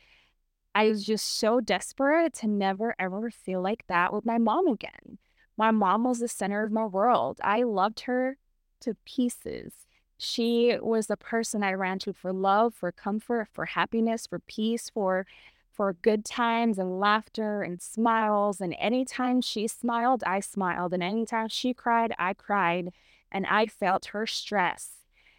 I 0.75 0.89
was 0.89 1.05
just 1.05 1.39
so 1.39 1.61
desperate 1.61 2.35
to 2.35 2.47
never 2.47 2.95
ever 2.99 3.31
feel 3.31 3.63
like 3.63 3.85
that 3.89 4.13
with 4.13 4.25
my 4.25 4.39
mom 4.39 4.67
again. 4.69 5.19
My 5.59 5.71
mom 5.71 6.05
was 6.05 6.19
the 6.19 6.29
center 6.29 6.63
of 6.65 6.73
my 6.73 6.87
world. 6.87 7.39
I 7.43 7.63
loved 7.63 8.01
her 8.01 8.39
to 8.83 8.97
pieces. 9.05 9.73
She 10.19 10.77
was 10.81 11.09
the 11.09 11.17
person 11.17 11.63
I 11.63 11.73
ran 11.73 11.99
to 12.01 12.13
for 12.13 12.33
love, 12.33 12.75
for 12.75 12.93
comfort, 12.93 13.49
for 13.53 13.67
happiness, 13.67 14.27
for 14.27 14.39
peace, 14.39 14.91
for 14.91 15.27
for 15.73 15.95
good 15.95 16.25
times 16.25 16.79
and 16.79 17.01
laughter 17.01 17.63
and 17.63 17.81
smiles. 17.81 18.61
And 18.61 18.77
anytime 18.79 19.41
she 19.41 19.67
smiled, 19.67 20.23
I 20.27 20.41
smiled. 20.41 20.93
And 20.93 21.03
anytime 21.03 21.49
she 21.49 21.73
cried, 21.73 22.15
I 22.19 22.35
cried. 22.35 22.91
And 23.31 23.47
I 23.47 23.67
felt 23.67 24.07
her 24.07 24.27
stress. 24.27 24.91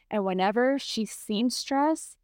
And 0.09 0.25
whenever 0.25 0.79
she 0.79 1.05
seemed 1.05 1.53
stressed, 1.53 2.17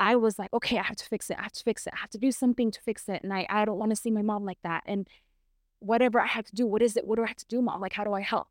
I 0.00 0.16
was 0.16 0.38
like, 0.38 0.52
okay, 0.52 0.78
I 0.78 0.82
have 0.82 0.96
to 0.96 1.04
fix 1.04 1.30
it. 1.30 1.36
I 1.38 1.42
have 1.42 1.52
to 1.52 1.62
fix 1.62 1.86
it. 1.86 1.92
I 1.94 1.98
have 1.98 2.10
to 2.10 2.18
do 2.18 2.32
something 2.32 2.70
to 2.70 2.80
fix 2.80 3.08
it. 3.08 3.22
And 3.22 3.32
I, 3.32 3.46
I 3.48 3.64
don't 3.64 3.78
want 3.78 3.90
to 3.90 3.96
see 3.96 4.10
my 4.10 4.22
mom 4.22 4.44
like 4.44 4.58
that. 4.64 4.82
And 4.86 5.06
whatever 5.78 6.20
I 6.20 6.26
have 6.26 6.46
to 6.46 6.54
do, 6.54 6.66
what 6.66 6.82
is 6.82 6.96
it? 6.96 7.06
What 7.06 7.16
do 7.16 7.24
I 7.24 7.28
have 7.28 7.36
to 7.36 7.46
do, 7.46 7.62
mom? 7.62 7.80
Like, 7.80 7.92
how 7.92 8.04
do 8.04 8.12
I 8.12 8.22
help? 8.22 8.48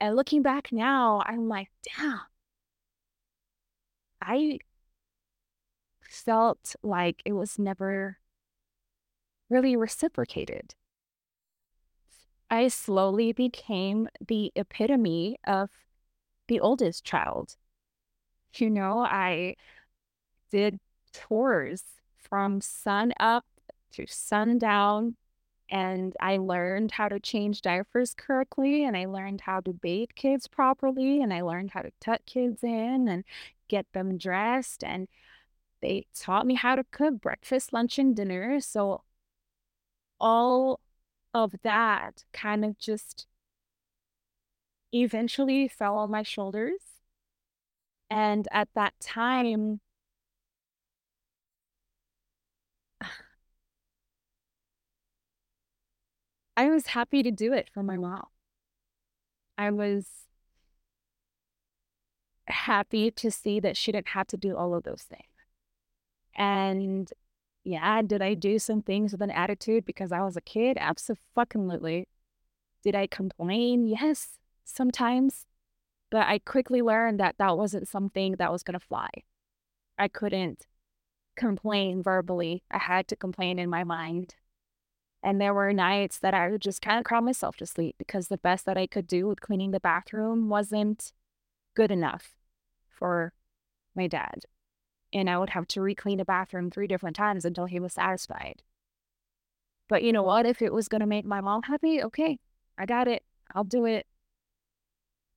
And 0.00 0.16
looking 0.16 0.42
back 0.42 0.72
now, 0.72 1.22
I'm 1.24 1.48
like, 1.48 1.68
damn. 1.96 2.20
I 4.20 4.58
felt 6.00 6.76
like 6.82 7.22
it 7.24 7.32
was 7.32 7.58
never 7.58 8.18
really 9.48 9.76
reciprocated. 9.76 10.74
I 12.50 12.68
slowly 12.68 13.32
became 13.32 14.08
the 14.26 14.52
epitome 14.54 15.36
of 15.46 15.70
the 16.48 16.60
oldest 16.60 17.04
child. 17.04 17.56
You 18.56 18.70
know, 18.70 19.00
I 19.00 19.56
did 20.50 20.78
tours 21.12 21.82
from 22.16 22.60
sun 22.60 23.12
up 23.18 23.44
to 23.92 24.06
sundown, 24.06 25.16
and 25.70 26.14
I 26.20 26.36
learned 26.38 26.92
how 26.92 27.08
to 27.08 27.20
change 27.20 27.62
diapers 27.62 28.14
correctly, 28.14 28.84
and 28.84 28.96
I 28.96 29.06
learned 29.06 29.42
how 29.42 29.60
to 29.60 29.72
bathe 29.72 30.10
kids 30.14 30.46
properly, 30.46 31.20
and 31.22 31.32
I 31.32 31.42
learned 31.42 31.72
how 31.72 31.82
to 31.82 31.92
tuck 32.00 32.24
kids 32.26 32.62
in 32.62 33.08
and 33.08 33.24
get 33.68 33.86
them 33.92 34.18
dressed. 34.18 34.84
And 34.84 35.08
they 35.82 36.06
taught 36.14 36.46
me 36.46 36.54
how 36.54 36.76
to 36.76 36.84
cook 36.90 37.20
breakfast, 37.20 37.72
lunch, 37.72 37.98
and 37.98 38.14
dinner. 38.16 38.60
So 38.60 39.02
all 40.20 40.80
of 41.34 41.54
that 41.62 42.24
kind 42.32 42.64
of 42.64 42.78
just 42.78 43.26
eventually 44.92 45.68
fell 45.68 45.96
on 45.98 46.10
my 46.10 46.22
shoulders. 46.22 46.80
And 48.10 48.46
at 48.52 48.68
that 48.74 48.94
time, 49.00 49.80
I 56.56 56.70
was 56.70 56.88
happy 56.88 57.22
to 57.22 57.30
do 57.30 57.52
it 57.52 57.68
for 57.72 57.82
my 57.82 57.96
mm. 57.96 58.02
mom. 58.02 58.26
I 59.56 59.70
was 59.70 60.06
happy 62.46 63.10
to 63.10 63.30
see 63.30 63.60
that 63.60 63.76
she 63.76 63.92
didn't 63.92 64.08
have 64.08 64.26
to 64.28 64.36
do 64.36 64.56
all 64.56 64.74
of 64.74 64.84
those 64.84 65.02
things. 65.02 65.22
And 66.36 67.10
yeah, 67.64 68.02
did 68.02 68.20
I 68.20 68.34
do 68.34 68.58
some 68.58 68.82
things 68.82 69.12
with 69.12 69.22
an 69.22 69.30
attitude 69.30 69.86
because 69.86 70.12
I 70.12 70.20
was 70.22 70.36
a 70.36 70.40
kid? 70.40 70.76
Absolutely. 70.78 72.08
Did 72.82 72.94
I 72.94 73.06
complain? 73.06 73.86
Yes, 73.86 74.38
sometimes. 74.64 75.46
But 76.10 76.26
I 76.26 76.38
quickly 76.38 76.82
learned 76.82 77.18
that 77.20 77.36
that 77.38 77.56
wasn't 77.56 77.88
something 77.88 78.36
that 78.36 78.52
was 78.52 78.62
going 78.62 78.78
to 78.78 78.86
fly. 78.86 79.08
I 79.98 80.08
couldn't 80.08 80.66
complain 81.36 82.02
verbally. 82.02 82.62
I 82.70 82.78
had 82.78 83.08
to 83.08 83.16
complain 83.16 83.58
in 83.58 83.70
my 83.70 83.84
mind. 83.84 84.34
And 85.24 85.40
there 85.40 85.54
were 85.54 85.72
nights 85.72 86.18
that 86.18 86.34
I 86.34 86.50
would 86.50 86.60
just 86.60 86.82
kind 86.82 86.98
of 86.98 87.04
cry 87.04 87.18
myself 87.18 87.56
to 87.56 87.66
sleep 87.66 87.96
because 87.98 88.28
the 88.28 88.38
best 88.38 88.66
that 88.66 88.76
I 88.76 88.86
could 88.86 89.06
do 89.08 89.26
with 89.26 89.40
cleaning 89.40 89.72
the 89.72 89.80
bathroom 89.80 90.48
wasn't 90.48 91.12
good 91.74 91.90
enough 91.90 92.36
for 92.88 93.32
my 93.96 94.06
dad 94.06 94.44
and 95.14 95.30
I 95.30 95.38
would 95.38 95.50
have 95.50 95.68
to 95.68 95.80
re-clean 95.80 96.18
the 96.18 96.24
bathroom 96.24 96.70
three 96.70 96.88
different 96.88 97.16
times 97.16 97.44
until 97.44 97.66
he 97.66 97.78
was 97.78 97.92
satisfied. 97.92 98.62
But 99.88 100.02
you 100.02 100.12
know 100.12 100.22
what? 100.22 100.44
If 100.44 100.60
it 100.60 100.72
was 100.72 100.88
going 100.88 101.00
to 101.00 101.06
make 101.06 101.24
my 101.24 101.40
mom 101.40 101.62
happy, 101.62 102.02
okay, 102.02 102.38
I 102.76 102.84
got 102.84 103.06
it. 103.06 103.22
I'll 103.54 103.64
do 103.64 103.84
it. 103.84 104.06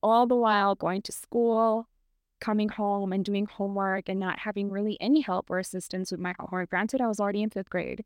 All 0.02 0.26
the 0.26 0.34
while 0.34 0.74
going 0.74 1.02
to 1.02 1.12
school, 1.12 1.88
coming 2.40 2.68
home 2.68 3.12
and 3.12 3.24
doing 3.24 3.46
homework 3.46 4.08
and 4.08 4.18
not 4.18 4.40
having 4.40 4.70
really 4.70 4.96
any 5.00 5.20
help 5.20 5.50
or 5.50 5.58
assistance 5.58 6.10
with 6.10 6.20
my 6.20 6.34
homework. 6.38 6.70
Granted, 6.70 7.00
I 7.00 7.06
was 7.06 7.20
already 7.20 7.42
in 7.42 7.50
fifth 7.50 7.70
grade, 7.70 8.04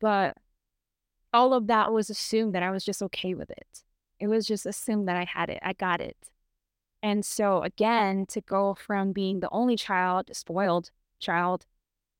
but 0.00 0.36
all 1.32 1.54
of 1.54 1.66
that 1.68 1.92
was 1.92 2.10
assumed 2.10 2.54
that 2.54 2.62
I 2.62 2.70
was 2.70 2.84
just 2.84 3.02
okay 3.02 3.34
with 3.34 3.50
it. 3.50 3.84
It 4.20 4.28
was 4.28 4.46
just 4.46 4.66
assumed 4.66 5.08
that 5.08 5.16
I 5.16 5.24
had 5.24 5.50
it. 5.50 5.58
I 5.62 5.72
got 5.72 6.00
it. 6.00 6.16
And 7.02 7.24
so, 7.24 7.62
again, 7.62 8.26
to 8.26 8.40
go 8.40 8.74
from 8.74 9.12
being 9.12 9.40
the 9.40 9.50
only 9.50 9.76
child, 9.76 10.30
spoiled 10.34 10.90
child, 11.18 11.66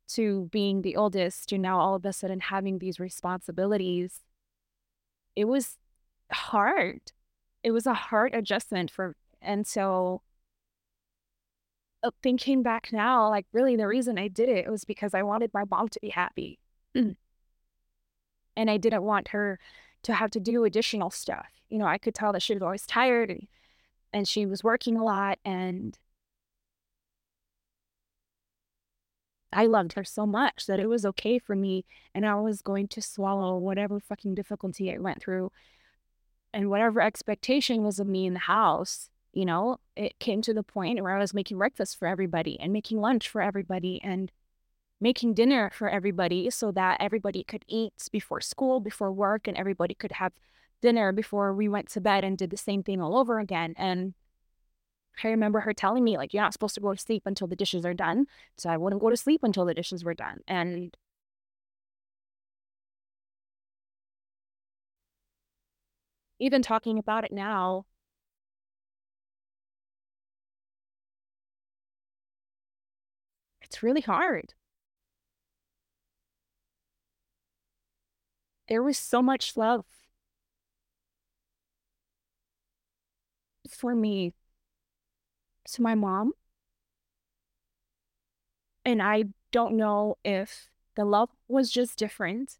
to 0.09 0.48
being 0.51 0.83
the 0.83 0.96
oldest, 0.96 1.48
to 1.51 1.59
now 1.59 1.79
all 1.79 1.94
of 1.94 2.05
a 2.05 2.12
sudden 2.12 2.40
having 2.40 2.79
these 2.79 2.98
responsibilities, 2.98 4.20
it 5.37 5.44
was 5.44 5.79
hard. 6.33 7.01
It 7.62 7.70
was 7.70 7.87
a 7.87 7.94
hard 7.94 8.35
adjustment 8.35 8.90
for, 8.90 9.16
and 9.40 9.66
so 9.66 10.22
uh, 12.03 12.11
thinking 12.22 12.62
back 12.62 12.92
now, 12.92 13.29
like 13.31 13.46
really 13.53 13.77
the 13.77 13.87
reason 13.87 14.18
I 14.18 14.29
did 14.29 14.48
it 14.48 14.70
was 14.70 14.85
because 14.85 15.14
I 15.14 15.22
wanted 15.22 15.53
my 15.55 15.64
mom 15.70 15.88
to 15.90 16.01
be 16.01 16.11
happy. 16.11 16.59
Mm. 16.96 17.16
And 18.56 18.70
I 18.70 18.76
didn't 18.76 19.02
want 19.02 19.28
her 19.28 19.58
to 20.02 20.14
have 20.14 20.30
to 20.32 20.40
do 20.40 20.64
additional 20.64 21.10
stuff. 21.10 21.46
You 21.68 21.78
know, 21.78 21.86
I 21.86 21.98
could 21.98 22.14
tell 22.14 22.32
that 22.32 22.42
she 22.42 22.54
was 22.54 22.62
always 22.62 22.86
tired 22.86 23.30
and 23.30 23.46
and 24.12 24.28
she 24.28 24.44
was 24.46 24.62
working 24.62 24.96
a 24.96 25.04
lot 25.04 25.38
and 25.44 25.98
I 29.52 29.66
loved 29.66 29.94
her 29.94 30.04
so 30.04 30.26
much 30.26 30.66
that 30.66 30.80
it 30.80 30.88
was 30.88 31.04
okay 31.04 31.38
for 31.38 31.54
me 31.54 31.84
and 32.14 32.26
I 32.26 32.34
was 32.36 32.62
going 32.62 32.88
to 32.88 33.02
swallow 33.02 33.56
whatever 33.58 34.00
fucking 34.00 34.34
difficulty 34.34 34.92
I 34.92 34.98
went 34.98 35.20
through 35.20 35.50
and 36.54 36.70
whatever 36.70 37.00
expectation 37.00 37.82
was 37.82 37.98
of 37.98 38.06
me 38.06 38.26
in 38.26 38.34
the 38.34 38.40
house, 38.40 39.10
you 39.32 39.44
know, 39.44 39.78
it 39.96 40.18
came 40.18 40.42
to 40.42 40.54
the 40.54 40.62
point 40.62 41.02
where 41.02 41.16
I 41.16 41.20
was 41.20 41.34
making 41.34 41.58
breakfast 41.58 41.98
for 41.98 42.06
everybody 42.06 42.58
and 42.60 42.72
making 42.72 43.00
lunch 43.00 43.28
for 43.28 43.40
everybody 43.40 44.00
and 44.02 44.30
making 45.02 45.34
dinner 45.34 45.68
for 45.74 45.88
everybody 45.90 46.48
so 46.50 46.70
that 46.72 46.96
everybody 47.00 47.42
could 47.42 47.64
eat 47.68 48.08
before 48.12 48.40
school, 48.40 48.78
before 48.80 49.12
work, 49.12 49.48
and 49.48 49.56
everybody 49.56 49.94
could 49.94 50.12
have 50.12 50.32
dinner 50.80 51.12
before 51.12 51.52
we 51.52 51.68
went 51.68 51.88
to 51.90 52.00
bed 52.00 52.24
and 52.24 52.38
did 52.38 52.50
the 52.50 52.56
same 52.56 52.82
thing 52.84 53.02
all 53.02 53.18
over 53.18 53.40
again. 53.40 53.74
And 53.76 54.14
I 55.24 55.28
remember 55.28 55.60
her 55.60 55.74
telling 55.74 56.04
me, 56.04 56.16
like, 56.16 56.32
you're 56.32 56.42
not 56.42 56.52
supposed 56.52 56.74
to 56.76 56.80
go 56.80 56.92
to 56.94 57.00
sleep 57.00 57.24
until 57.26 57.48
the 57.48 57.56
dishes 57.56 57.84
are 57.84 57.94
done. 57.94 58.26
So 58.56 58.70
I 58.70 58.76
wouldn't 58.76 59.02
go 59.02 59.10
to 59.10 59.16
sleep 59.16 59.40
until 59.42 59.64
the 59.64 59.74
dishes 59.74 60.04
were 60.04 60.14
done. 60.14 60.38
And 60.46 60.96
even 66.38 66.62
talking 66.62 66.98
about 66.98 67.24
it 67.24 67.32
now, 67.32 67.86
it's 73.62 73.82
really 73.82 74.00
hard. 74.00 74.54
There 78.68 78.83
was 78.83 78.98
so 78.98 79.22
much 79.22 79.57
love 79.57 79.85
for 83.68 83.94
me 83.94 84.33
to 85.72 85.83
my 85.83 85.94
mom. 85.94 86.33
And 88.85 89.03
I 89.03 89.25
don't 89.51 89.77
know 89.77 90.16
if 90.25 90.68
the 90.96 91.05
love 91.05 91.31
was 91.48 91.70
just 91.70 91.98
different 91.98 92.59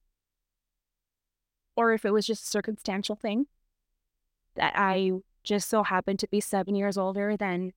or 1.77 1.93
if 1.93 2.05
it 2.05 2.13
was 2.13 2.27
just 2.27 2.45
a 2.45 2.51
circumstantial 2.51 3.17
thing 3.17 3.47
that 4.55 4.75
I 4.77 5.13
just 5.43 5.69
so 5.69 5.83
happened 5.83 6.19
to 6.21 6.29
be 6.29 6.41
seven 6.41 6.75
years 6.75 6.97
older 6.97 7.37
than 7.37 7.73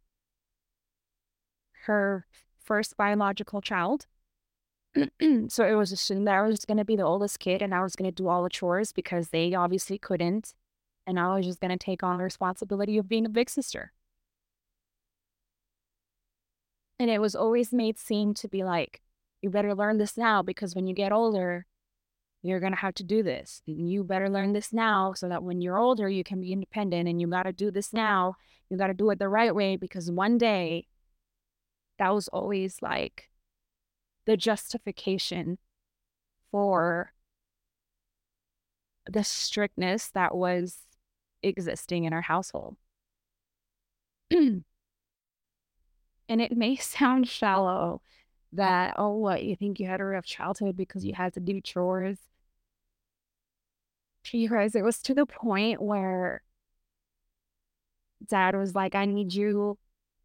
her 1.86 2.26
first 2.60 2.98
biological 2.98 3.62
child. 3.62 4.08
so 5.50 5.66
it 5.66 5.76
was 5.76 5.92
assumed 5.92 6.28
that 6.28 6.36
I 6.36 6.42
was 6.44 6.66
going 6.66 6.78
to 6.78 6.86
be 6.86 6.96
the 6.96 7.04
oldest 7.04 7.40
kid 7.40 7.62
and 7.62 7.74
I 7.74 7.82
was 7.82 7.96
going 7.96 8.10
to 8.10 8.16
do 8.16 8.28
all 8.28 8.44
the 8.44 8.50
chores 8.50 8.92
because 8.92 9.30
they 9.30 9.54
obviously 9.54 9.98
couldn't. 9.98 10.54
And 11.08 11.20
I 11.20 11.36
was 11.36 11.46
just 11.46 11.60
going 11.60 11.72
to 11.72 11.78
take 11.78 12.02
on 12.02 12.18
the 12.18 12.24
responsibility 12.24 12.98
of 12.98 13.08
being 13.08 13.26
a 13.26 13.30
big 13.30 13.50
sister. 13.50 13.92
And 17.00 17.10
it 17.10 17.20
was 17.20 17.36
always 17.36 17.74
made 17.74 18.00
seem 18.00 18.34
to 18.36 18.48
be 18.48 18.64
like, 18.64 19.02
you 19.42 19.50
better 19.50 19.76
learn 19.76 19.98
this 19.98 20.18
now 20.18 20.42
because 20.42 20.76
when 20.76 20.88
you 20.88 20.96
get 20.96 21.12
older, 21.12 21.66
you're 22.42 22.60
going 22.60 22.72
to 22.72 22.80
have 22.80 22.94
to 22.96 23.04
do 23.04 23.22
this. 23.22 23.62
You 23.66 24.04
better 24.04 24.30
learn 24.30 24.54
this 24.54 24.72
now 24.72 25.14
so 25.14 25.28
that 25.28 25.44
when 25.44 25.62
you're 25.62 25.78
older, 25.78 26.08
you 26.08 26.24
can 26.24 26.42
be 26.42 26.54
independent 26.54 27.10
and 27.10 27.20
you 27.20 27.28
got 27.28 27.44
to 27.44 27.52
do 27.52 27.70
this 27.70 27.92
now. 27.92 28.36
You 28.70 28.78
got 28.78 28.88
to 28.88 28.94
do 28.94 29.10
it 29.10 29.20
the 29.20 29.30
right 29.30 29.54
way 29.54 29.76
because 29.76 30.10
one 30.10 30.38
day 30.38 30.88
that 32.00 32.14
was 32.14 32.28
always 32.30 32.82
like 32.82 33.30
the 34.26 34.38
justification 34.38 35.58
for 36.52 37.14
the 39.08 39.24
strictness 39.24 40.10
that 40.10 40.36
was 40.36 40.80
existing 41.44 42.06
in 42.06 42.14
our 42.14 42.22
household. 42.22 42.76
and 44.32 44.64
it 46.28 46.58
may 46.58 46.76
sound 46.78 47.28
shallow 47.28 48.02
that, 48.54 48.96
oh, 48.98 49.16
what, 49.18 49.44
you 49.44 49.56
think 49.56 49.80
you 49.80 49.88
had 49.88 50.02
a 50.02 50.06
rough 50.06 50.26
childhood 50.26 50.76
because 50.78 51.06
you 51.06 51.14
had 51.14 51.34
to 51.34 51.40
do 51.40 51.62
chores? 51.62 52.18
You 54.32 54.50
guys, 54.50 54.76
it 54.76 54.84
was 54.84 55.02
to 55.04 55.14
the 55.14 55.26
point 55.26 55.82
where 55.82 56.42
dad 58.28 58.56
was 58.56 58.74
like, 58.74 58.96
I 58.96 59.06
need 59.06 59.34
you 59.34 59.78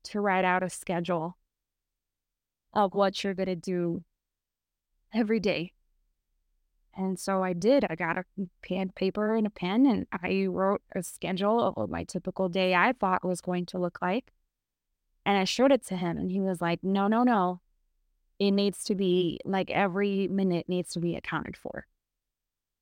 to 0.04 0.20
write 0.20 0.44
out 0.44 0.62
a 0.62 0.70
schedule 0.70 1.36
of 2.72 2.94
what 2.94 3.22
you're 3.22 3.34
going 3.34 3.46
to 3.46 3.56
do 3.56 4.04
every 5.12 5.40
day. 5.40 5.72
And 6.94 7.18
so 7.18 7.42
I 7.42 7.52
did. 7.52 7.86
I 7.88 7.94
got 7.94 8.18
a 8.18 8.24
pen, 8.62 8.90
paper 8.94 9.34
and 9.34 9.46
a 9.46 9.50
pen, 9.50 9.86
and 9.86 10.06
I 10.12 10.46
wrote 10.46 10.82
a 10.94 11.02
schedule 11.02 11.60
of 11.60 11.76
what 11.76 11.88
my 11.88 12.04
typical 12.04 12.48
day 12.48 12.74
I 12.74 12.92
thought 12.92 13.24
was 13.24 13.40
going 13.40 13.66
to 13.66 13.78
look 13.78 13.98
like. 14.02 14.32
And 15.24 15.38
I 15.38 15.44
showed 15.44 15.72
it 15.72 15.86
to 15.86 15.96
him, 15.96 16.16
and 16.18 16.30
he 16.30 16.40
was 16.40 16.60
like, 16.60 16.82
No, 16.82 17.06
no, 17.06 17.22
no. 17.22 17.60
It 18.38 18.52
needs 18.52 18.84
to 18.84 18.94
be 18.94 19.38
like 19.44 19.70
every 19.70 20.26
minute 20.28 20.68
needs 20.68 20.92
to 20.94 21.00
be 21.00 21.14
accounted 21.14 21.56
for. 21.56 21.86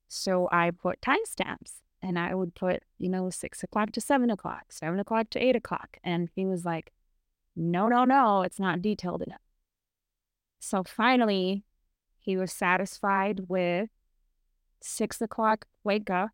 So 0.08 0.48
I 0.50 0.70
put 0.70 1.00
timestamps 1.00 1.80
and 2.00 2.18
I 2.18 2.34
would 2.34 2.54
put, 2.54 2.84
you 2.96 3.08
know, 3.08 3.28
six 3.28 3.62
o'clock 3.62 3.92
to 3.92 4.00
seven 4.00 4.30
o'clock, 4.30 4.66
seven 4.70 5.00
o'clock 5.00 5.30
to 5.30 5.44
eight 5.44 5.56
o'clock. 5.56 5.98
And 6.02 6.30
he 6.34 6.46
was 6.46 6.64
like, 6.64 6.92
No, 7.56 7.88
no, 7.88 8.04
no, 8.04 8.42
it's 8.42 8.60
not 8.60 8.82
detailed 8.82 9.22
enough. 9.22 9.40
So 10.58 10.82
finally, 10.84 11.64
he 12.18 12.36
was 12.36 12.52
satisfied 12.52 13.42
with 13.48 13.90
six 14.80 15.20
o'clock, 15.20 15.66
wake 15.84 16.10
up, 16.10 16.30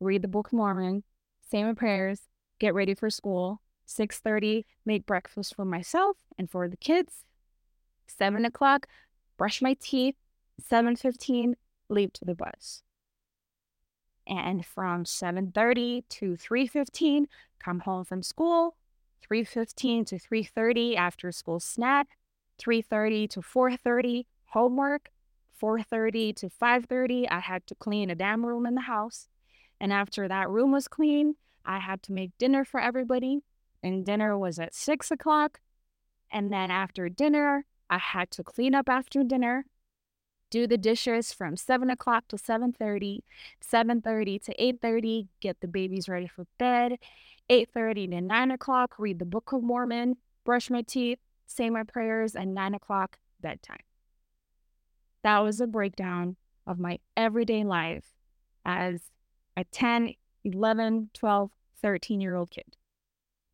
read 0.00 0.22
the 0.22 0.28
Book 0.28 0.48
of 0.48 0.52
Mormon, 0.52 1.04
say 1.48 1.62
my 1.62 1.74
prayers, 1.74 2.22
get 2.58 2.74
ready 2.74 2.94
for 2.94 3.10
school. 3.10 3.60
6.30, 3.86 4.64
make 4.84 5.06
breakfast 5.06 5.54
for 5.54 5.64
myself 5.64 6.16
and 6.36 6.50
for 6.50 6.68
the 6.68 6.76
kids. 6.76 7.24
7 8.06 8.44
o'clock, 8.44 8.86
brush 9.36 9.62
my 9.62 9.76
teeth. 9.80 10.16
7.15, 10.60 11.54
leave 11.88 12.12
to 12.14 12.24
the 12.24 12.34
bus. 12.34 12.82
And 14.26 14.64
from 14.64 15.04
7.30 15.04 16.02
to 16.08 16.32
3.15, 16.32 17.26
come 17.58 17.80
home 17.80 18.04
from 18.04 18.22
school. 18.22 18.76
3.15 19.30 20.06
to 20.06 20.16
3.30, 20.16 20.96
after 20.96 21.30
school 21.30 21.60
snack. 21.60 22.08
3.30 22.58 23.30
to 23.30 23.40
4.30 23.40 24.24
homework 24.46 25.10
4.30 25.60 26.36
to 26.36 26.48
5.30 26.48 27.26
i 27.30 27.40
had 27.40 27.66
to 27.66 27.74
clean 27.74 28.10
a 28.10 28.14
damn 28.14 28.44
room 28.44 28.66
in 28.66 28.74
the 28.74 28.82
house. 28.82 29.28
And 29.80 29.92
after 29.92 30.28
that 30.28 30.48
room 30.48 30.72
was 30.72 30.88
clean 30.88 31.36
i 31.64 31.78
had 31.78 32.02
to 32.04 32.12
make 32.12 32.36
dinner 32.38 32.64
for 32.64 32.80
everybody. 32.80 33.40
And 33.82 34.04
dinner 34.04 34.38
was 34.38 34.58
at 34.58 34.74
6 34.74 35.10
o'clock. 35.10 35.60
And 36.30 36.52
then 36.52 36.70
after 36.70 37.08
dinner 37.08 37.64
i 37.88 37.98
had 37.98 38.30
to 38.32 38.42
clean 38.42 38.74
up 38.74 38.88
after 38.88 39.22
dinner 39.22 39.66
do 40.50 40.66
the 40.66 40.78
dishes 40.78 41.32
from 41.32 41.56
7 41.56 41.90
o'clock 41.90 42.28
to 42.28 42.36
7.30 42.36 43.20
7.30 43.62 44.42
to 44.44 44.54
8.30 44.54 45.28
get 45.40 45.60
the 45.60 45.68
babies 45.68 46.08
ready 46.08 46.28
for 46.28 46.46
bed 46.58 46.98
8.30 47.50 48.10
to 48.10 48.20
9 48.20 48.50
o'clock 48.50 48.94
read 48.98 49.18
the 49.18 49.24
book 49.24 49.52
of 49.52 49.62
mormon 49.62 50.16
brush 50.44 50.70
my 50.70 50.82
teeth 50.82 51.18
say 51.46 51.70
my 51.70 51.82
prayers, 51.82 52.34
and 52.34 52.54
nine 52.54 52.74
o'clock 52.74 53.18
bedtime. 53.40 53.84
That 55.22 55.40
was 55.40 55.60
a 55.60 55.66
breakdown 55.66 56.36
of 56.66 56.78
my 56.78 56.98
everyday 57.16 57.64
life 57.64 58.12
as 58.64 59.10
a 59.56 59.64
10, 59.64 60.14
11, 60.44 61.10
12, 61.14 61.50
13 61.82 62.20
year 62.20 62.34
old 62.34 62.50
kid. 62.50 62.76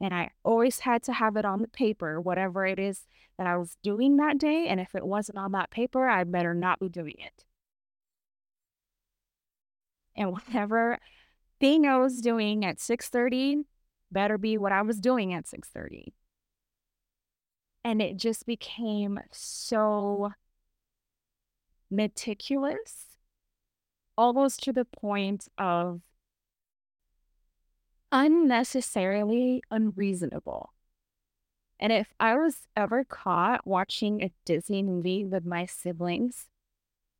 And 0.00 0.12
I 0.12 0.30
always 0.42 0.80
had 0.80 1.02
to 1.04 1.12
have 1.12 1.36
it 1.36 1.44
on 1.44 1.62
the 1.62 1.68
paper, 1.68 2.20
whatever 2.20 2.66
it 2.66 2.78
is 2.78 3.06
that 3.38 3.46
I 3.46 3.56
was 3.56 3.76
doing 3.82 4.16
that 4.16 4.38
day. 4.38 4.66
And 4.66 4.80
if 4.80 4.94
it 4.94 5.06
wasn't 5.06 5.38
on 5.38 5.52
that 5.52 5.70
paper, 5.70 6.08
I 6.08 6.24
better 6.24 6.54
not 6.54 6.80
be 6.80 6.88
doing 6.88 7.16
it. 7.18 7.44
And 10.16 10.32
whatever 10.32 10.98
thing 11.60 11.86
I 11.86 11.98
was 11.98 12.20
doing 12.20 12.64
at 12.64 12.78
6:30 12.78 13.64
better 14.10 14.36
be 14.36 14.58
what 14.58 14.72
I 14.72 14.82
was 14.82 15.00
doing 15.00 15.32
at 15.32 15.46
6:30. 15.46 16.12
And 17.84 18.00
it 18.00 18.16
just 18.16 18.46
became 18.46 19.18
so 19.32 20.32
meticulous, 21.90 23.06
almost 24.16 24.62
to 24.64 24.72
the 24.72 24.84
point 24.84 25.48
of 25.58 26.00
unnecessarily 28.12 29.62
unreasonable. 29.70 30.72
And 31.80 31.92
if 31.92 32.14
I 32.20 32.36
was 32.36 32.68
ever 32.76 33.02
caught 33.02 33.66
watching 33.66 34.22
a 34.22 34.30
Disney 34.44 34.82
movie 34.82 35.24
with 35.24 35.44
my 35.44 35.66
siblings 35.66 36.46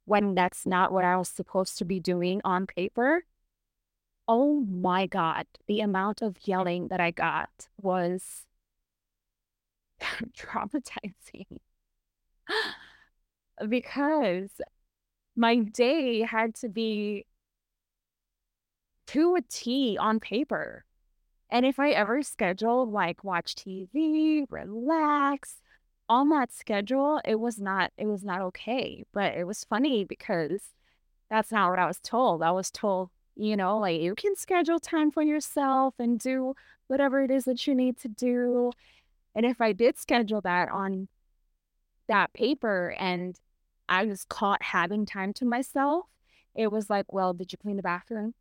when 0.04 0.34
that's 0.34 0.66
not 0.66 0.92
what 0.92 1.04
I 1.04 1.16
was 1.16 1.28
supposed 1.28 1.78
to 1.78 1.84
be 1.84 1.98
doing 1.98 2.40
on 2.44 2.66
paper, 2.66 3.24
oh 4.28 4.60
my 4.60 5.06
God, 5.06 5.46
the 5.66 5.80
amount 5.80 6.22
of 6.22 6.36
yelling 6.42 6.88
that 6.88 7.00
I 7.00 7.10
got 7.10 7.68
was 7.80 8.46
traumatizing 10.36 11.46
because 13.68 14.50
my 15.36 15.56
day 15.56 16.20
had 16.22 16.54
to 16.56 16.68
be 16.68 17.26
to 19.08 19.34
a 19.36 19.42
T 19.42 19.96
on 19.98 20.20
paper. 20.20 20.84
And 21.50 21.66
if 21.66 21.78
I 21.78 21.90
ever 21.90 22.22
scheduled 22.22 22.92
like 22.92 23.24
watch 23.24 23.54
TV, 23.54 24.46
relax 24.50 25.60
on 26.08 26.30
that 26.30 26.52
schedule, 26.52 27.20
it 27.24 27.40
was 27.40 27.58
not 27.60 27.92
it 27.98 28.06
was 28.06 28.24
not 28.24 28.40
okay. 28.42 29.04
But 29.12 29.34
it 29.34 29.46
was 29.46 29.64
funny 29.64 30.04
because 30.04 30.62
that's 31.30 31.52
not 31.52 31.70
what 31.70 31.78
I 31.78 31.86
was 31.86 32.00
told. 32.00 32.42
I 32.42 32.52
was 32.52 32.70
told, 32.70 33.10
you 33.36 33.56
know, 33.56 33.78
like 33.78 34.00
you 34.00 34.14
can 34.14 34.36
schedule 34.36 34.80
time 34.80 35.10
for 35.10 35.22
yourself 35.22 35.94
and 35.98 36.18
do 36.18 36.54
whatever 36.88 37.22
it 37.22 37.30
is 37.30 37.44
that 37.46 37.66
you 37.66 37.74
need 37.74 37.98
to 37.98 38.08
do. 38.08 38.72
And 39.34 39.46
if 39.46 39.60
I 39.60 39.72
did 39.72 39.98
schedule 39.98 40.40
that 40.42 40.68
on 40.68 41.08
that 42.08 42.32
paper 42.32 42.94
and 42.98 43.38
I 43.88 44.04
was 44.04 44.24
caught 44.24 44.62
having 44.62 45.06
time 45.06 45.32
to 45.34 45.44
myself, 45.44 46.06
it 46.54 46.70
was 46.70 46.90
like, 46.90 47.12
well, 47.12 47.32
did 47.32 47.52
you 47.52 47.58
clean 47.58 47.76
the 47.76 47.82
bathroom? 47.82 48.34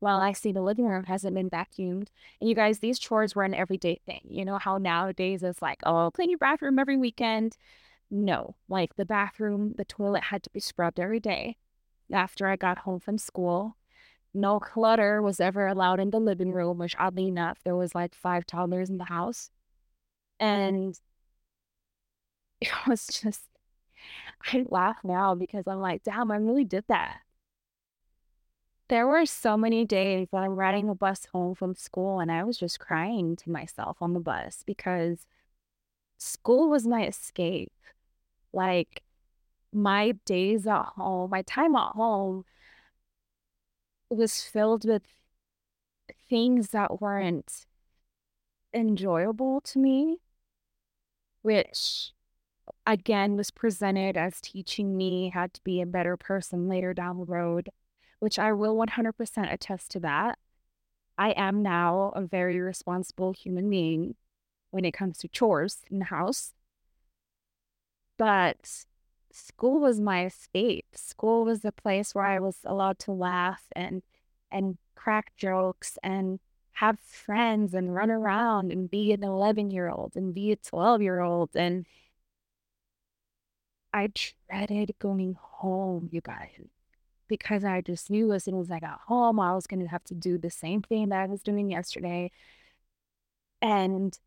Well, 0.00 0.20
I 0.20 0.32
see 0.32 0.50
the 0.50 0.62
living 0.62 0.86
room 0.86 1.04
hasn't 1.04 1.34
been 1.34 1.48
vacuumed. 1.48 2.08
And 2.40 2.48
you 2.48 2.54
guys, 2.54 2.80
these 2.80 2.98
chores 2.98 3.34
were 3.34 3.44
an 3.44 3.54
everyday 3.54 4.00
thing. 4.04 4.22
You 4.28 4.44
know 4.44 4.58
how 4.58 4.78
nowadays 4.78 5.42
it's 5.42 5.62
like, 5.62 5.78
oh, 5.84 6.10
clean 6.12 6.28
your 6.28 6.38
bathroom 6.38 6.78
every 6.78 6.96
weekend. 6.96 7.56
No, 8.10 8.56
like 8.68 8.96
the 8.96 9.06
bathroom, 9.06 9.74
the 9.78 9.84
toilet 9.84 10.24
had 10.24 10.42
to 10.42 10.50
be 10.50 10.60
scrubbed 10.60 10.98
every 10.98 11.20
day 11.20 11.56
after 12.12 12.48
I 12.48 12.56
got 12.56 12.78
home 12.78 13.00
from 13.00 13.16
school. 13.16 13.76
No 14.34 14.58
clutter 14.58 15.22
was 15.22 15.40
ever 15.40 15.66
allowed 15.66 16.00
in 16.00 16.10
the 16.10 16.18
living 16.18 16.52
room, 16.52 16.78
which 16.78 16.96
oddly 16.98 17.28
enough, 17.28 17.58
there 17.64 17.76
was 17.76 17.94
like 17.94 18.14
five 18.14 18.44
toddlers 18.44 18.90
in 18.90 18.98
the 18.98 19.04
house. 19.04 19.50
Mm-hmm. 20.40 20.44
And 20.46 21.00
it 22.60 22.70
was 22.86 23.06
just, 23.06 23.42
I 24.52 24.64
laugh 24.68 24.98
now 25.04 25.34
because 25.34 25.64
I'm 25.66 25.80
like, 25.80 26.02
damn, 26.04 26.30
I 26.30 26.36
really 26.36 26.64
did 26.64 26.84
that. 26.88 27.20
There 28.88 29.06
were 29.06 29.24
so 29.26 29.56
many 29.56 29.84
days 29.86 30.28
that 30.32 30.42
I'm 30.42 30.54
riding 30.56 30.88
a 30.88 30.94
bus 30.94 31.26
home 31.32 31.54
from 31.54 31.74
school 31.74 32.20
and 32.20 32.30
I 32.30 32.44
was 32.44 32.58
just 32.58 32.78
crying 32.78 33.36
to 33.36 33.50
myself 33.50 33.96
on 34.02 34.12
the 34.12 34.20
bus 34.20 34.62
because 34.66 35.26
school 36.18 36.68
was 36.70 36.86
my 36.86 37.06
escape. 37.06 37.72
Like 38.52 39.02
my 39.72 40.12
days 40.26 40.66
at 40.66 40.84
home, 40.96 41.30
my 41.30 41.42
time 41.42 41.76
at 41.76 41.92
home 41.92 42.44
was 44.10 44.42
filled 44.42 44.84
with 44.86 45.02
things 46.28 46.70
that 46.70 47.00
weren't 47.00 47.66
enjoyable 48.74 49.60
to 49.60 49.78
me 49.78 50.18
which 51.42 52.12
again 52.86 53.36
was 53.36 53.50
presented 53.50 54.16
as 54.16 54.40
teaching 54.40 54.96
me 54.96 55.30
how 55.30 55.46
to 55.48 55.60
be 55.64 55.80
a 55.80 55.86
better 55.86 56.16
person 56.16 56.68
later 56.68 56.94
down 56.94 57.18
the 57.18 57.24
road, 57.24 57.70
which 58.20 58.38
I 58.38 58.52
will 58.52 58.76
100% 58.76 59.52
attest 59.52 59.90
to 59.92 60.00
that. 60.00 60.38
I 61.18 61.30
am 61.32 61.62
now 61.62 62.12
a 62.16 62.22
very 62.22 62.60
responsible 62.60 63.32
human 63.32 63.68
being. 63.68 64.16
when 64.70 64.84
it 64.86 64.92
comes 64.92 65.18
to 65.18 65.28
chores 65.28 65.82
in 65.90 65.98
the 65.98 66.06
house. 66.06 66.54
But 68.18 68.86
school 69.32 69.80
was 69.80 70.00
my 70.00 70.24
escape. 70.26 70.86
School 70.94 71.44
was 71.44 71.60
the 71.60 71.72
place 71.72 72.14
where 72.14 72.24
I 72.24 72.38
was 72.40 72.58
allowed 72.64 72.98
to 73.00 73.12
laugh 73.12 73.64
and 73.72 74.02
and 74.50 74.78
crack 74.94 75.36
jokes 75.36 75.98
and 76.02 76.40
have 76.74 76.98
friends 77.00 77.74
and 77.74 77.94
run 77.94 78.10
around 78.10 78.72
and 78.72 78.90
be 78.90 79.12
an 79.12 79.22
11 79.24 79.70
year 79.70 79.88
old 79.90 80.16
and 80.16 80.34
be 80.34 80.52
a 80.52 80.56
12 80.56 81.02
year 81.02 81.20
old. 81.20 81.50
And 81.54 81.86
I 83.92 84.10
dreaded 84.48 84.94
going 84.98 85.36
home, 85.40 86.08
you 86.12 86.20
guys, 86.20 86.68
because 87.28 87.64
I 87.64 87.80
just 87.82 88.10
knew 88.10 88.32
as 88.32 88.44
soon 88.44 88.60
as 88.60 88.70
I 88.70 88.80
got 88.80 89.00
home, 89.06 89.40
I 89.40 89.54
was 89.54 89.66
going 89.66 89.80
to 89.80 89.88
have 89.88 90.04
to 90.04 90.14
do 90.14 90.38
the 90.38 90.50
same 90.50 90.82
thing 90.82 91.10
that 91.10 91.20
I 91.22 91.26
was 91.26 91.42
doing 91.42 91.70
yesterday. 91.70 92.30
And 93.60 94.18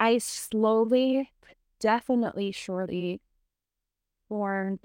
I 0.00 0.18
slowly, 0.18 1.32
definitely, 1.80 2.52
surely 2.52 3.20
formed 4.28 4.80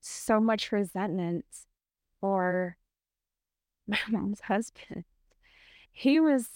so 0.00 0.40
much 0.40 0.72
resentment 0.72 1.44
for 2.20 2.77
my 4.10 4.18
mom's 4.18 4.42
husband. 4.42 5.04
He 5.90 6.20
was 6.20 6.48